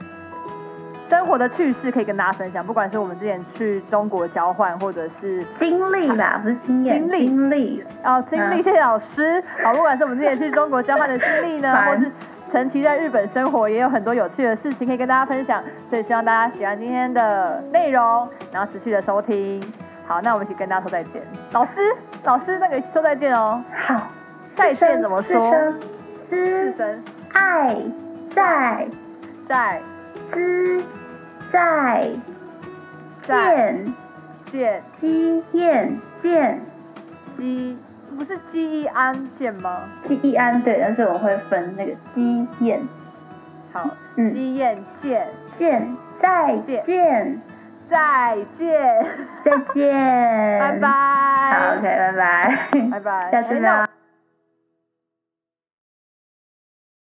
[1.13, 7.83] 生活的趣事可以跟大家分享，不管是我们之前去中国交换，或者是经历吧，不是经验，经历经历。
[8.03, 9.39] 哦经历，嗯谢谢老师。
[9.63, 12.11] 好，不管是我们之前去中国交换的经历呢， 烦或是
[12.51, 19.63] 陈琦在日本生活，也有很多有趣的事情可以跟大家分享，所以希望大家喜欢今天的内容，然后持续的收听。
[20.07, 21.21] 好，那我们一起跟大家说再见。
[21.51, 23.63] 老师，老师，那个说再见哦。
[23.85, 24.07] 好，
[24.55, 25.51] 再见怎么说？
[25.51, 25.79] 四声
[26.29, 27.03] 四声
[27.33, 27.77] 爱
[28.33, 28.87] 在
[29.47, 29.79] 在
[30.33, 30.85] 之在
[31.53, 32.09] 再
[33.21, 33.93] 见
[34.51, 36.59] 见基燕见
[37.37, 37.77] 基，
[38.17, 39.83] 不是基一安见吗？
[40.07, 42.81] 基义安对，但是我会分那个基燕
[43.71, 45.27] 好，嗯基燕见，
[45.59, 47.41] 见再见见
[47.85, 49.05] 再见，
[49.45, 50.89] 再见，拜拜。
[50.89, 53.31] 好，OK，拜拜，拜拜。
[53.31, 53.92] 下次哎那呢。